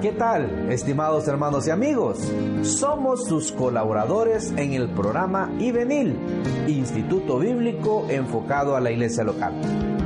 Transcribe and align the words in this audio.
¿Qué 0.00 0.12
tal, 0.12 0.70
estimados 0.70 1.26
hermanos 1.26 1.66
y 1.66 1.70
amigos? 1.70 2.32
Somos 2.62 3.26
sus 3.26 3.50
colaboradores 3.50 4.52
en 4.56 4.74
el 4.74 4.88
programa 4.88 5.50
IBENIL, 5.58 6.16
Instituto 6.68 7.40
Bíblico 7.40 8.06
enfocado 8.08 8.76
a 8.76 8.80
la 8.80 8.92
iglesia 8.92 9.24
local. 9.24 9.52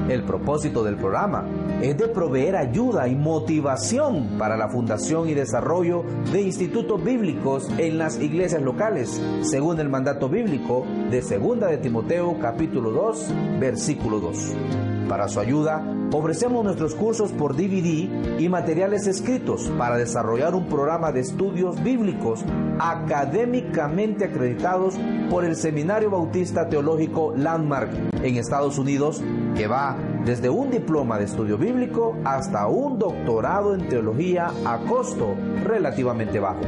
El 0.09 0.25
propósito 0.25 0.83
del 0.83 0.97
programa 0.97 1.47
es 1.83 1.99
de 1.99 2.09
proveer 2.09 2.57
ayuda 2.57 3.07
y 3.07 3.17
motivación 3.17 4.39
para 4.39 4.57
la 4.57 4.71
fundación 4.71 5.29
y 5.29 5.35
desarrollo 5.35 6.05
de 6.33 6.41
institutos 6.41 7.05
bíblicos 7.05 7.69
en 7.77 7.99
las 7.99 8.19
iglesias 8.19 8.63
locales, 8.63 9.21
según 9.43 9.79
el 9.79 9.91
mandato 9.91 10.31
bíblico 10.31 10.87
de 11.11 11.21
2 11.21 11.61
de 11.69 11.79
Timoteo 11.79 12.39
capítulo 12.41 12.93
2, 12.93 13.35
versículo 13.61 14.21
2. 14.21 14.96
Para 15.09 15.29
su 15.29 15.39
ayuda, 15.39 15.83
ofrecemos 16.13 16.65
nuestros 16.65 16.95
cursos 16.95 17.31
por 17.31 17.55
DVD 17.55 18.41
y 18.41 18.49
materiales 18.49 19.07
escritos 19.07 19.71
para 19.79 19.97
desarrollar 19.97 20.55
un 20.55 20.67
programa 20.67 21.13
de 21.13 21.21
estudios 21.21 21.81
bíblicos 21.83 22.45
académicamente 22.81 24.25
acreditados 24.25 24.95
por 25.31 25.45
el 25.45 25.55
Seminario 25.55 26.11
Bautista 26.11 26.69
Teológico 26.69 27.33
Landmark 27.37 27.91
en 28.23 28.37
Estados 28.37 28.79
Unidos, 28.79 29.23
que 29.57 29.69
va 29.69 29.97
desde 30.25 30.51
un 30.51 30.71
diploma 30.71 31.19
de 31.19 31.25
estudio 31.27 31.57
bíblico 31.57 32.17
hasta 32.25 32.67
un 32.67 32.99
doctorado 32.99 33.75
en 33.75 33.89
teología 33.89 34.51
a 34.65 34.79
costo 34.89 35.37
relativamente 35.63 36.41
bajo. 36.41 36.63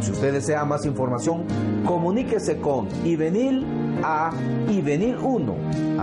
Si 0.00 0.10
usted 0.10 0.32
desea 0.32 0.64
más 0.64 0.84
información, 0.86 1.44
comuníquese 1.84 2.58
con 2.58 2.88
Ivenil 3.04 3.85
a 4.02 4.30
ivenil1 4.68 5.98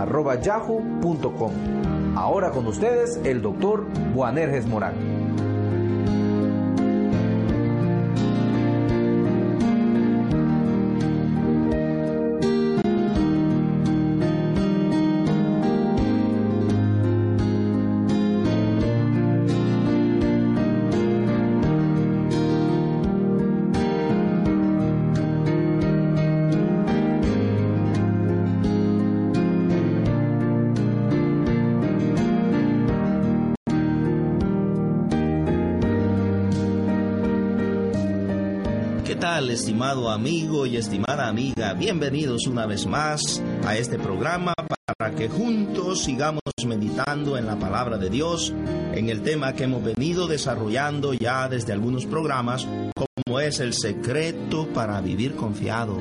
Ahora 2.16 2.50
con 2.50 2.66
ustedes 2.66 3.20
el 3.24 3.42
doctor 3.42 3.86
Juanerges 4.14 4.66
Morán. 4.66 5.13
Estimado 39.22 40.10
amigo 40.10 40.66
y 40.66 40.76
estimada 40.76 41.28
amiga? 41.28 41.72
Bienvenidos 41.74 42.48
una 42.48 42.66
vez 42.66 42.84
más 42.84 43.40
a 43.64 43.76
este 43.76 43.96
programa 43.96 44.52
para 44.98 45.14
que 45.14 45.28
juntos 45.28 46.02
sigamos 46.02 46.40
meditando 46.66 47.38
en 47.38 47.46
la 47.46 47.56
palabra 47.56 47.96
de 47.96 48.10
Dios, 48.10 48.52
en 48.92 49.08
el 49.08 49.22
tema 49.22 49.52
que 49.52 49.64
hemos 49.64 49.84
venido 49.84 50.26
desarrollando 50.26 51.14
ya 51.14 51.48
desde 51.48 51.72
algunos 51.72 52.06
programas, 52.06 52.66
como 53.24 53.38
es 53.38 53.60
el 53.60 53.72
secreto 53.72 54.66
para 54.74 55.00
vivir 55.00 55.36
confiado. 55.36 55.96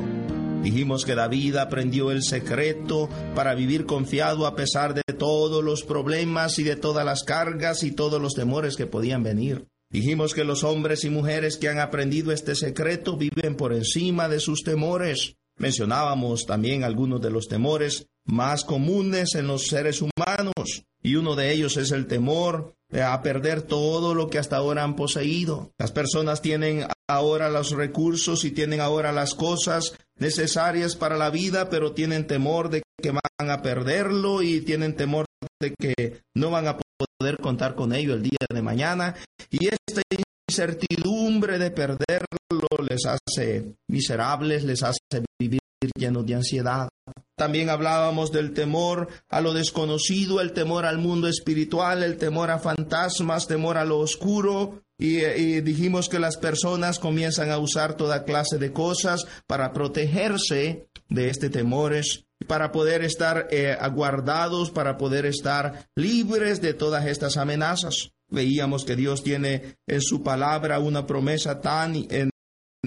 Dijimos 0.64 1.06
que 1.06 1.14
David 1.14 1.58
aprendió 1.58 2.10
el 2.10 2.24
secreto 2.24 3.10
para 3.36 3.54
vivir 3.54 3.86
confiado 3.86 4.48
a 4.48 4.56
pesar 4.56 4.96
de 4.96 5.04
todos 5.18 5.64
los 5.64 5.84
problemas 5.84 6.58
y 6.58 6.64
de 6.64 6.78
todas 6.78 7.06
las 7.06 7.24
cargas 7.24 7.84
y 7.84 7.92
todos 7.92 8.20
los 8.20 8.34
temores 8.34 8.76
que 8.76 8.88
podían 8.88 9.22
venir. 9.22 9.68
Dijimos 9.94 10.34
que 10.34 10.44
los 10.44 10.64
hombres 10.64 11.04
y 11.04 11.12
mujeres 11.12 11.58
que 11.58 11.70
han 11.70 11.80
aprendido 11.80 12.32
este 12.32 12.56
secreto 12.56 13.16
viven 13.16 13.56
por 13.56 13.74
encima 13.74 14.28
de 14.28 14.40
sus 14.40 14.64
temores. 14.64 15.36
Mencionábamos 15.60 16.48
también 16.48 16.84
algunos 16.84 17.22
de 17.22 17.30
los 17.30 17.48
temores 17.48 18.08
más 18.26 18.64
comunes 18.64 19.36
en 19.36 19.46
los 19.46 19.68
seres 19.68 20.02
humanos, 20.02 20.88
y 21.04 21.16
uno 21.16 21.36
de 21.36 21.52
ellos 21.52 21.78
es 21.78 21.92
el 21.92 22.08
temor 22.08 22.76
a 22.92 23.22
perder 23.22 23.62
todo 23.62 24.16
lo 24.16 24.32
que 24.32 24.40
hasta 24.40 24.58
ahora 24.58 24.84
han 24.84 24.96
poseído. 24.96 25.72
Las 25.78 25.92
personas 25.92 26.42
tienen 26.42 26.88
ahora 27.08 27.52
los 27.52 27.70
recursos 27.70 28.46
y 28.46 28.52
tienen 28.52 28.82
ahora 28.82 29.12
las 29.12 29.36
cosas 29.36 29.96
necesarias 30.18 30.96
para 30.96 31.18
la 31.18 31.30
vida, 31.30 31.70
pero 31.70 31.94
tienen 31.94 32.26
temor 32.26 32.72
de 32.72 32.82
que 33.00 33.12
van 33.12 33.52
a 33.52 33.62
perderlo 33.62 34.42
y 34.42 34.62
tienen 34.62 34.96
temor 34.96 35.26
de 35.62 35.74
que 35.80 36.22
no 36.36 36.52
van 36.52 36.68
a 36.68 36.78
poder 36.78 37.38
contar 37.40 37.76
con 37.76 37.94
ello 37.94 38.14
el 38.14 38.24
día 38.24 38.46
de 38.50 38.62
mañana 38.62 39.16
y 39.50 39.68
esta 39.68 40.02
incertidumbre 40.50 41.58
de 41.58 41.72
perderlo 41.72 42.68
les 42.88 43.06
hace 43.06 43.76
miserables, 43.90 44.64
les 44.64 44.84
hace 44.84 45.00
vivir 45.40 45.60
llenos 45.98 46.26
de 46.26 46.36
ansiedad. 46.36 46.90
También 47.36 47.70
hablábamos 47.70 48.32
del 48.32 48.54
temor 48.54 49.10
a 49.30 49.42
lo 49.42 49.54
desconocido, 49.54 50.40
el 50.40 50.54
temor 50.54 50.86
al 50.86 51.00
mundo 51.00 51.28
espiritual, 51.28 52.04
el 52.04 52.18
temor 52.18 52.52
a 52.52 52.60
fantasmas, 52.60 53.48
temor 53.48 53.78
a 53.78 53.86
lo 53.86 54.00
oscuro. 54.00 54.84
Y, 55.00 55.62
dijimos 55.62 56.08
que 56.08 56.20
las 56.20 56.38
personas 56.38 57.00
comienzan 57.00 57.50
a 57.50 57.58
usar 57.58 57.98
toda 57.98 58.24
clase 58.24 58.58
de 58.60 58.72
cosas 58.72 59.26
para 59.48 59.74
protegerse 59.74 60.88
de 61.10 61.30
este 61.30 61.50
temores 61.50 62.26
para 62.48 62.72
poder 62.72 63.04
estar 63.04 63.48
eh, 63.52 63.76
aguardados, 63.80 64.72
para 64.72 64.98
poder 64.98 65.26
estar 65.26 65.88
libres 65.96 66.62
de 66.62 66.74
todas 66.74 67.06
estas 67.06 67.38
amenazas. 67.38 68.12
Veíamos 68.30 68.86
que 68.86 68.96
Dios 68.96 69.24
tiene 69.24 69.78
en 69.88 70.02
su 70.02 70.24
palabra 70.24 70.80
una 70.80 71.06
promesa 71.06 71.62
tan 71.62 71.94